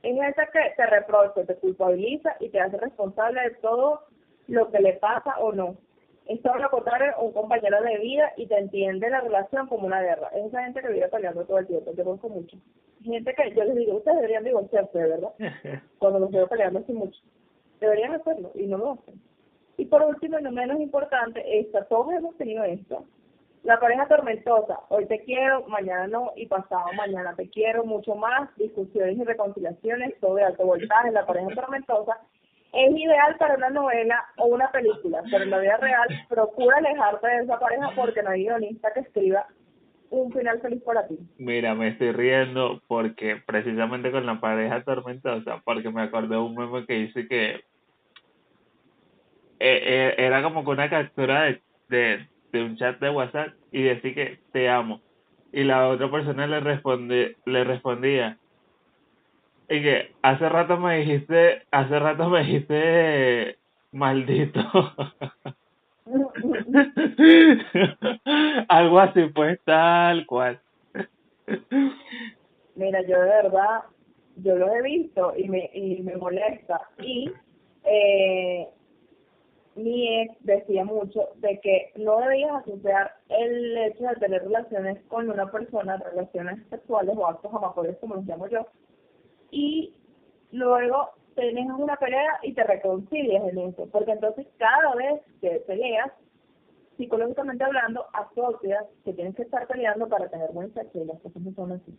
[0.03, 4.01] es esa que te reprocha, te culpabiliza y te hace responsable de todo
[4.47, 5.77] lo que le pasa o no
[6.26, 10.01] es todo lo contrario un compañero de vida y te entiende la relación como una
[10.01, 10.30] guerra.
[10.34, 12.57] Es esa gente que vive peleando todo el tiempo, yo conozco mucho.
[13.03, 15.34] Gente que yo les digo, ustedes deberían divorciarse, verdad,
[15.99, 17.19] cuando los veo peleando así mucho.
[17.80, 19.21] Deberían hacerlo y no lo hacen.
[19.78, 23.05] Y por último y no menos importante, esta, todos hemos tenido esto.
[23.63, 28.55] La pareja tormentosa, hoy te quiero, mañana no, y pasado mañana te quiero mucho más,
[28.57, 32.19] discusiones y reconciliaciones, todo de alto voltaje, la pareja tormentosa,
[32.76, 37.28] es ideal para una novela o una película, pero en la vida real procura alejarte
[37.28, 39.47] de esa pareja porque no hay guionista que escriba
[40.09, 41.17] un final feliz para ti.
[41.38, 46.55] Mira, me estoy riendo porque precisamente con la pareja tormentosa, porque me acordé de un
[46.55, 47.63] meme que dice que
[49.59, 53.84] eh, eh, era como con una captura de, de, de un chat de WhatsApp y
[53.84, 55.01] decía que te amo.
[55.51, 58.38] Y la otra persona le responde, le respondía,
[59.70, 63.57] y que hace rato me dijiste, hace rato me dijiste
[63.91, 64.61] maldito.
[68.70, 70.59] Algo así, pues tal cual.
[72.76, 73.84] Mira, yo de verdad,
[74.38, 76.82] yo lo he visto y me, y me molesta.
[76.99, 77.32] Y
[77.84, 78.68] eh,
[79.76, 85.30] mi ex decía mucho de que no debías asociar el hecho de tener relaciones con
[85.30, 88.68] una persona, relaciones sexuales o actos amatorios, como los llamo yo,
[89.51, 89.93] y
[90.51, 96.11] luego tienes una pelea y te reconcilias en eso, porque entonces cada vez que peleas
[96.97, 101.41] psicológicamente hablando, asocias que tienes que estar peleando para tener buen sexo y las cosas
[101.41, 101.93] no son así.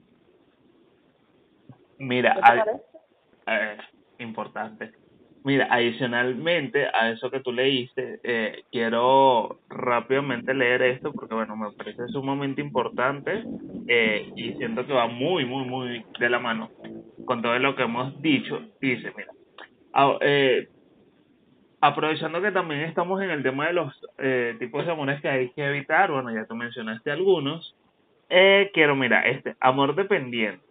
[1.99, 2.83] Mira, ¿Qué te al-
[3.47, 3.79] eh,
[4.19, 4.93] importante.
[5.47, 11.71] Mira, adicionalmente a eso que tú leíste, eh, quiero rápidamente leer esto porque, bueno, me
[11.71, 13.45] parece sumamente importante
[13.87, 16.73] eh, y siento que va muy, muy, muy de la mano
[17.27, 18.61] con todo lo que hemos dicho.
[18.81, 19.31] Dice, mira,
[20.21, 20.69] eh,
[21.81, 25.51] aprovechando que también estamos en el tema de los eh, tipos de amores que hay
[25.51, 27.77] que evitar, bueno, ya tú mencionaste algunos,
[28.29, 30.67] quiero, mira, este, amor dependiente.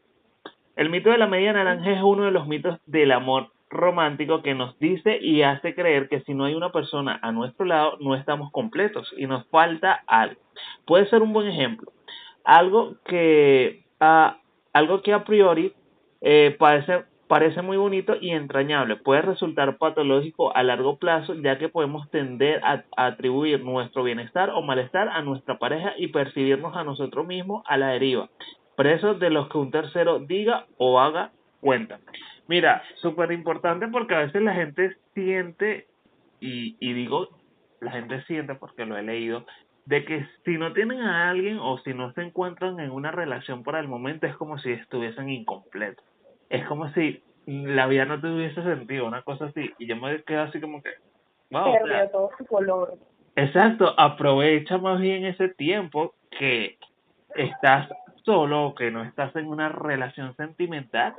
[0.75, 4.55] El mito de la media naranja es uno de los mitos del amor romántico que
[4.55, 8.15] nos dice y hace creer que si no hay una persona a nuestro lado no
[8.15, 10.39] estamos completos y nos falta algo.
[10.85, 11.91] Puede ser un buen ejemplo.
[12.43, 14.37] Algo que, ah,
[14.73, 15.73] algo que a priori
[16.21, 21.69] eh, parece, parece muy bonito y entrañable puede resultar patológico a largo plazo ya que
[21.69, 26.83] podemos tender a, a atribuir nuestro bienestar o malestar a nuestra pareja y percibirnos a
[26.83, 28.29] nosotros mismos a la deriva
[28.75, 31.99] presos de los que un tercero diga o haga cuenta.
[32.47, 35.87] Mira, súper importante porque a veces la gente siente,
[36.39, 37.29] y, y digo,
[37.81, 39.45] la gente siente porque lo he leído,
[39.85, 43.63] de que si no tienen a alguien o si no se encuentran en una relación
[43.63, 46.03] por el momento es como si estuviesen incompletos.
[46.49, 49.71] Es como si la vida no tuviese sentido, una cosa así.
[49.77, 50.89] Y yo me quedo así como que,
[51.51, 52.97] wow, o sea, Perdió todo su color.
[53.35, 56.77] Exacto, aprovecha más bien ese tiempo que
[57.35, 57.89] estás
[58.23, 61.13] solo o que no estás en una relación sentimental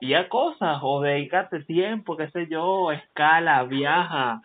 [0.00, 4.40] y a cosas o dedícate tiempo, qué sé yo, escala, viaja,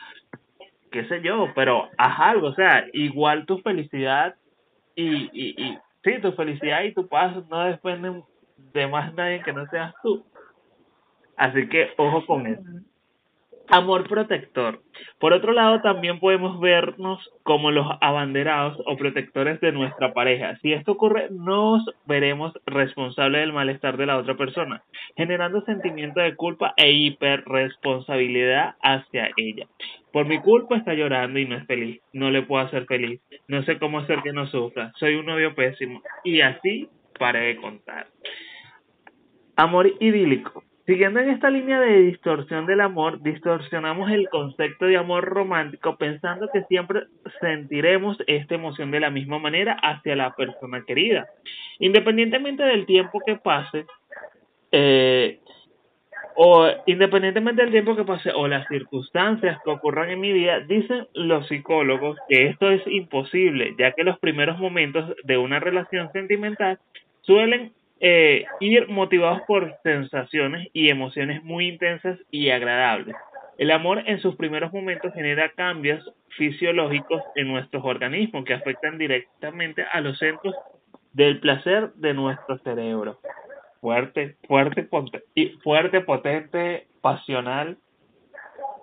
[0.91, 4.35] qué sé yo, pero haz algo, o sea, igual tu felicidad
[4.95, 8.23] y, y, y sí, tu felicidad y tu paz no dependen
[8.73, 10.25] de más nadie que no seas tú.
[11.37, 12.61] Así que ojo con eso.
[13.69, 14.81] Amor protector.
[15.19, 20.55] Por otro lado, también podemos vernos como los abanderados o protectores de nuestra pareja.
[20.61, 24.83] Si esto ocurre, nos veremos responsables del malestar de la otra persona,
[25.17, 29.67] generando sentimiento de culpa e hiperresponsabilidad hacia ella.
[30.11, 32.01] Por mi culpa está llorando y no es feliz.
[32.13, 33.19] No le puedo hacer feliz.
[33.47, 34.91] No sé cómo hacer que no sufra.
[34.95, 36.01] Soy un novio pésimo.
[36.23, 36.87] Y así
[37.17, 38.07] paré de contar.
[39.55, 40.63] Amor idílico.
[40.85, 46.47] Siguiendo en esta línea de distorsión del amor, distorsionamos el concepto de amor romántico pensando
[46.53, 47.05] que siempre
[47.41, 51.25] sentiremos esta emoción de la misma manera hacia la persona querida.
[51.79, 53.87] Independientemente del tiempo que pase,
[54.71, 55.39] eh,
[56.35, 61.07] o independientemente del tiempo que pase o las circunstancias que ocurran en mi vida, dicen
[61.15, 66.77] los psicólogos que esto es imposible, ya que los primeros momentos de una relación sentimental
[67.21, 73.15] suelen eh, ir motivados por sensaciones y emociones muy intensas y agradables.
[73.57, 76.03] El amor en sus primeros momentos genera cambios
[76.37, 80.53] fisiológicos en nuestros organismos que afectan directamente a los centros
[81.13, 83.19] del placer de nuestro cerebro.
[83.79, 84.89] Fuerte, fuerte,
[85.35, 87.77] y fuerte, potente, pasional.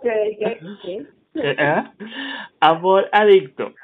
[0.02, 0.36] ¿Qué?
[0.38, 0.60] ¿Qué?
[0.82, 1.06] ¿Qué?
[1.34, 1.82] ¿Eh?
[2.60, 3.74] Amor adicto.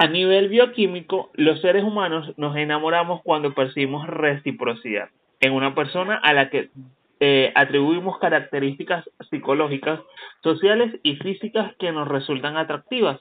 [0.00, 6.32] A nivel bioquímico, los seres humanos nos enamoramos cuando percibimos reciprocidad en una persona a
[6.32, 6.70] la que
[7.20, 10.00] eh, atribuimos características psicológicas,
[10.42, 13.20] sociales y físicas que nos resultan atractivas.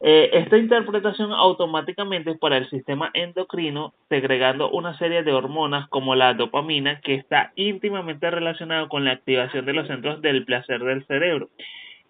[0.00, 6.34] Eh, esta interpretación automáticamente para el sistema endocrino, segregando una serie de hormonas como la
[6.34, 11.48] dopamina, que está íntimamente relacionado con la activación de los centros del placer del cerebro.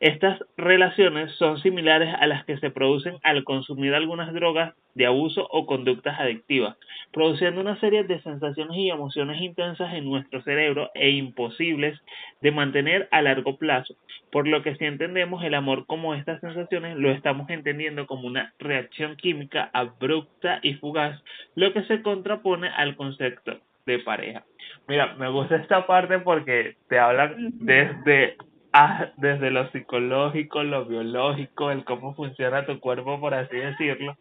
[0.02, 5.46] Estas relaciones son similares a las que se producen al consumir algunas drogas de abuso
[5.52, 6.76] o conductas adictivas,
[7.12, 12.00] produciendo una serie de sensaciones y emociones intensas en nuestro cerebro e imposibles
[12.40, 13.94] de mantener a largo plazo,
[14.32, 18.54] por lo que si entendemos el amor como estas sensaciones, lo estamos entendiendo como una
[18.58, 21.22] reacción química abrupta y fugaz,
[21.54, 24.42] lo que se contrapone al concepto de pareja.
[24.88, 28.36] Mira, me gusta esta parte porque te hablan desde
[28.72, 34.16] ah, desde lo psicológico, lo biológico, el cómo funciona tu cuerpo, por así decirlo.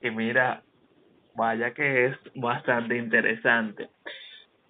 [0.00, 0.62] Y mira,
[1.34, 3.88] vaya que es bastante interesante.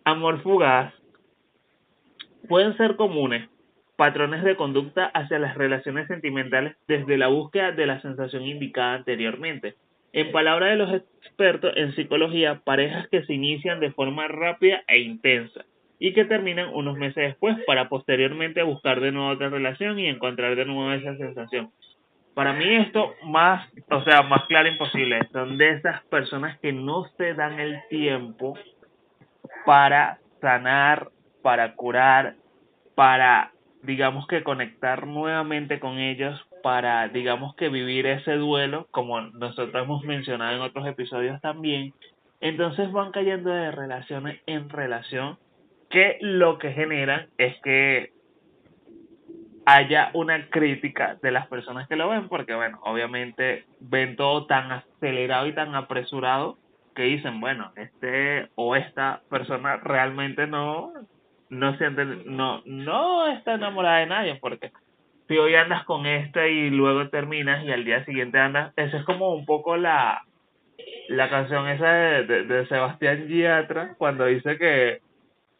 [0.04, 0.92] Amor fugaz
[2.48, 3.48] pueden ser comunes
[3.96, 9.74] patrones de conducta hacia las relaciones sentimentales desde la búsqueda de la sensación indicada anteriormente.
[10.12, 14.98] En palabras de los expertos en psicología, parejas que se inician de forma rápida e
[14.98, 15.64] intensa
[15.98, 20.54] y que terminan unos meses después para posteriormente buscar de nuevo otra relación y encontrar
[20.56, 21.70] de nuevo esa sensación.
[22.34, 25.20] Para mí esto más, o sea, más claro imposible.
[25.32, 28.58] Son de esas personas que no se dan el tiempo
[29.64, 31.08] para sanar,
[31.40, 32.34] para curar,
[32.94, 39.82] para, digamos que conectar nuevamente con ellos, para, digamos que vivir ese duelo, como nosotros
[39.82, 41.94] hemos mencionado en otros episodios también.
[42.42, 45.38] Entonces van cayendo de relaciones en relación
[45.90, 48.12] que lo que generan es que
[49.66, 54.70] haya una crítica de las personas que lo ven, porque bueno, obviamente ven todo tan
[54.70, 56.56] acelerado y tan apresurado
[56.94, 60.92] que dicen, bueno, este o esta persona realmente no
[61.48, 64.72] no siente no no está enamorada de nadie porque
[65.28, 69.04] si hoy andas con este y luego terminas y al día siguiente andas, esa es
[69.04, 70.22] como un poco la
[71.08, 75.00] la canción esa de, de, Sebastián Yatra cuando dice que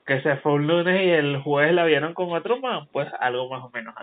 [0.07, 3.51] que se fue un lunes y el jueves la vieron con otro más, pues algo
[3.51, 3.95] más o menos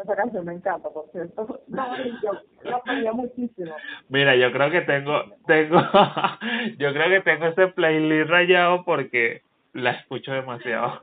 [0.00, 1.60] Esa canción me encanta, por cierto.
[1.66, 2.32] No, yo
[2.62, 3.74] la ponía muchísimo.
[4.08, 5.80] Mira, yo creo que tengo, tengo,
[6.78, 9.42] yo creo que tengo ese playlist rayado porque
[9.72, 11.02] la escucho demasiado.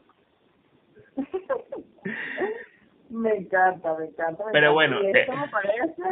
[3.09, 4.45] me encanta, me encanta.
[4.53, 5.01] Pero bueno.
[5.03, 6.03] Y esto me parece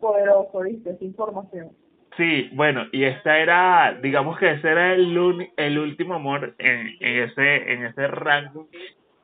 [0.00, 0.90] poderoso, ¿viste?
[0.90, 1.70] Esa información.
[2.16, 7.22] Sí, bueno, y esta era, digamos que ese era el, el último amor en, en
[7.22, 8.68] ese en ese rango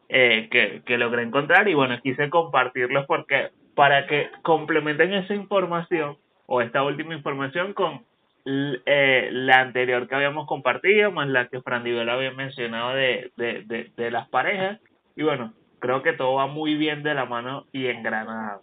[0.09, 6.17] eh, que, que logré encontrar y bueno, quise compartirlos porque para que complementen esa información
[6.47, 8.05] o esta última información con
[8.47, 13.93] eh, la anterior que habíamos compartido, más la que Fran había mencionado de, de, de,
[13.95, 14.81] de las parejas.
[15.15, 18.63] Y bueno, creo que todo va muy bien de la mano y engranado.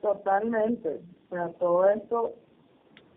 [0.00, 1.00] Totalmente.
[1.30, 2.34] Sea, todo esto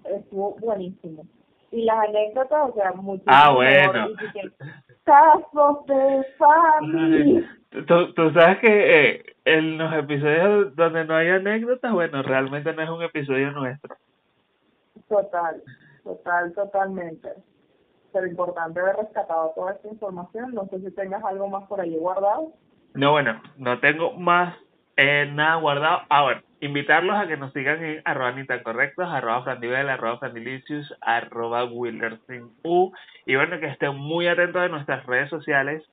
[0.05, 1.25] estuvo buenísimo.
[1.71, 3.33] Y las anécdotas, o sea, muchísimo.
[3.33, 4.09] Ah, bueno.
[5.03, 7.57] Casos de familia.
[7.87, 12.81] Tú, tú sabes que eh, en los episodios donde no hay anécdotas, bueno, realmente no
[12.81, 13.95] es un episodio nuestro.
[15.07, 15.63] Total,
[16.03, 17.29] total, totalmente.
[18.11, 20.53] Pero importante haber rescatado toda esta información.
[20.53, 22.51] No sé si tengas algo más por ahí guardado.
[22.93, 24.53] No, bueno, no tengo más
[24.97, 26.01] eh, nada guardado.
[26.09, 30.93] Ahora, invitarlos a que nos sigan en arroba ni tan correctos, arroba frandivel, arroba frandilicious,
[31.01, 32.93] arroba U.
[33.25, 35.83] Y bueno, que estén muy atentos de nuestras redes sociales.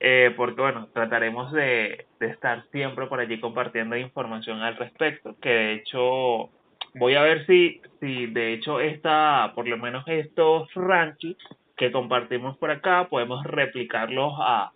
[0.00, 5.48] Eh, porque bueno, trataremos de, de estar siempre por allí compartiendo información al respecto, que
[5.48, 6.50] de hecho
[6.94, 11.42] voy a ver si, si de hecho esta, por lo menos estos rankings
[11.76, 14.72] que compartimos por acá, podemos replicarlos a,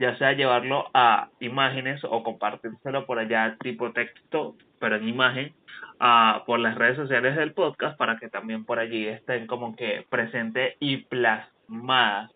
[0.00, 5.52] ya sea llevarlo a imágenes o compartírselo por allá tipo texto, pero en imagen,
[5.98, 10.06] a, por las redes sociales del podcast para que también por allí estén como que
[10.08, 12.32] presentes y plasmadas.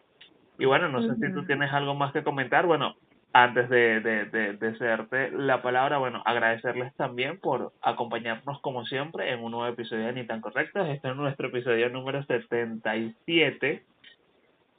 [0.58, 2.66] Y bueno, no sé si tú tienes algo más que comentar.
[2.66, 2.96] Bueno,
[3.32, 9.32] antes de, de, de, de cederte la palabra, bueno, agradecerles también por acompañarnos como siempre
[9.32, 10.86] en un nuevo episodio de Ni tan Correctos.
[10.90, 13.82] Este es nuestro episodio número 77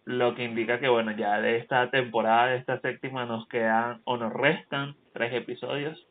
[0.06, 4.18] lo que indica que bueno, ya de esta temporada, de esta séptima, nos quedan o
[4.18, 6.08] nos restan tres episodios.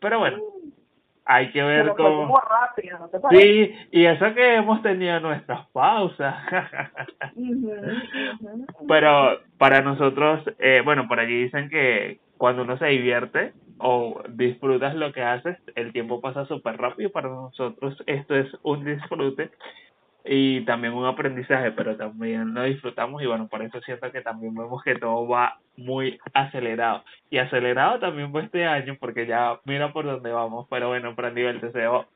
[0.00, 0.38] Pero bueno,
[1.24, 2.40] hay que ver cómo...
[3.30, 6.36] Sí, y eso que hemos tenido nuestras pausas.
[8.88, 14.94] Pero para nosotros, eh, bueno, por allí dicen que cuando uno se divierte o disfrutas
[14.94, 17.10] lo que haces, el tiempo pasa súper rápido.
[17.10, 19.50] Para nosotros esto es un disfrute
[20.26, 24.54] y también un aprendizaje, pero también lo disfrutamos y bueno, por eso siento que también
[24.54, 27.04] vemos que todo va muy acelerado.
[27.30, 31.30] Y acelerado también fue este año porque ya mira por dónde vamos, pero bueno, para
[31.30, 32.06] nivel deseo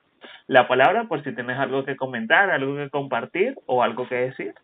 [0.46, 4.54] la palabra por si tienes algo que comentar, algo que compartir o algo que decir.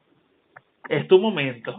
[0.88, 1.74] Es tu momento.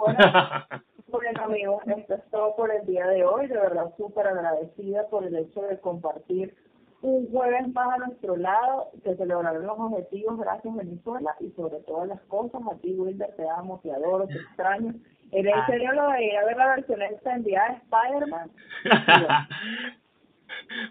[1.07, 3.47] Bueno, amigos, esto es todo por el día de hoy.
[3.47, 6.55] De verdad, súper agradecida por el hecho de compartir
[7.01, 11.79] un jueves más a nuestro lado, que se lograron los objetivos, gracias Venezuela, y sobre
[11.81, 14.93] todas las cosas, a ti Wilder, te amo, te adoro, te extraño.
[15.31, 15.65] ¿En ah.
[15.67, 18.51] serio lo de ir a ver la versión extendida de Spider-Man?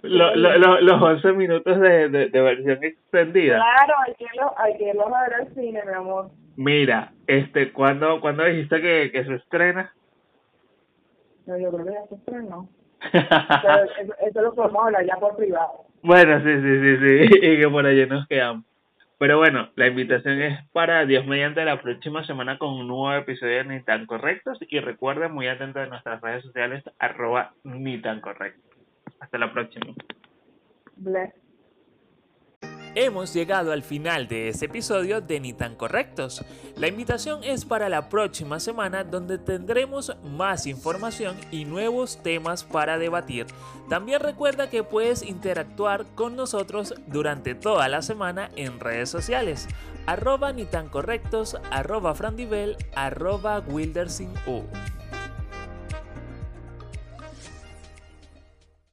[0.03, 3.57] lo, lo, los 11 minutos de, de, de, versión extendida.
[3.57, 6.31] Claro, hay que, lo, hay que irlo a ver al cine, mi amor.
[6.57, 9.93] Mira, este, ¿cuándo, ¿cuándo dijiste que, que se estrena?
[11.47, 12.69] No, yo creo que ya se estrenó.
[13.13, 15.86] Pero eso, eso lo podemos hablar ya por privado.
[16.07, 18.65] Bueno, sí, sí, sí, sí, y que por allí nos quedamos.
[19.19, 23.57] Pero bueno, la invitación es para Dios mediante la próxima semana con un nuevo episodio
[23.57, 28.21] de Ni tan correctos y recuerden muy atentos de nuestras redes sociales arroba ni tan
[28.21, 28.63] correctos.
[29.19, 29.87] Hasta la próxima.
[30.97, 31.46] Bless.
[32.99, 36.43] Hemos llegado al final de este episodio de Ni tan Correctos.
[36.77, 42.97] La invitación es para la próxima semana donde tendremos más información y nuevos temas para
[42.97, 43.49] debatir.
[43.91, 49.69] También recuerda que puedes interactuar con nosotros durante toda la semana en redes sociales.
[50.07, 53.61] Arroba ni tan correctos, arroba frandivel, arroba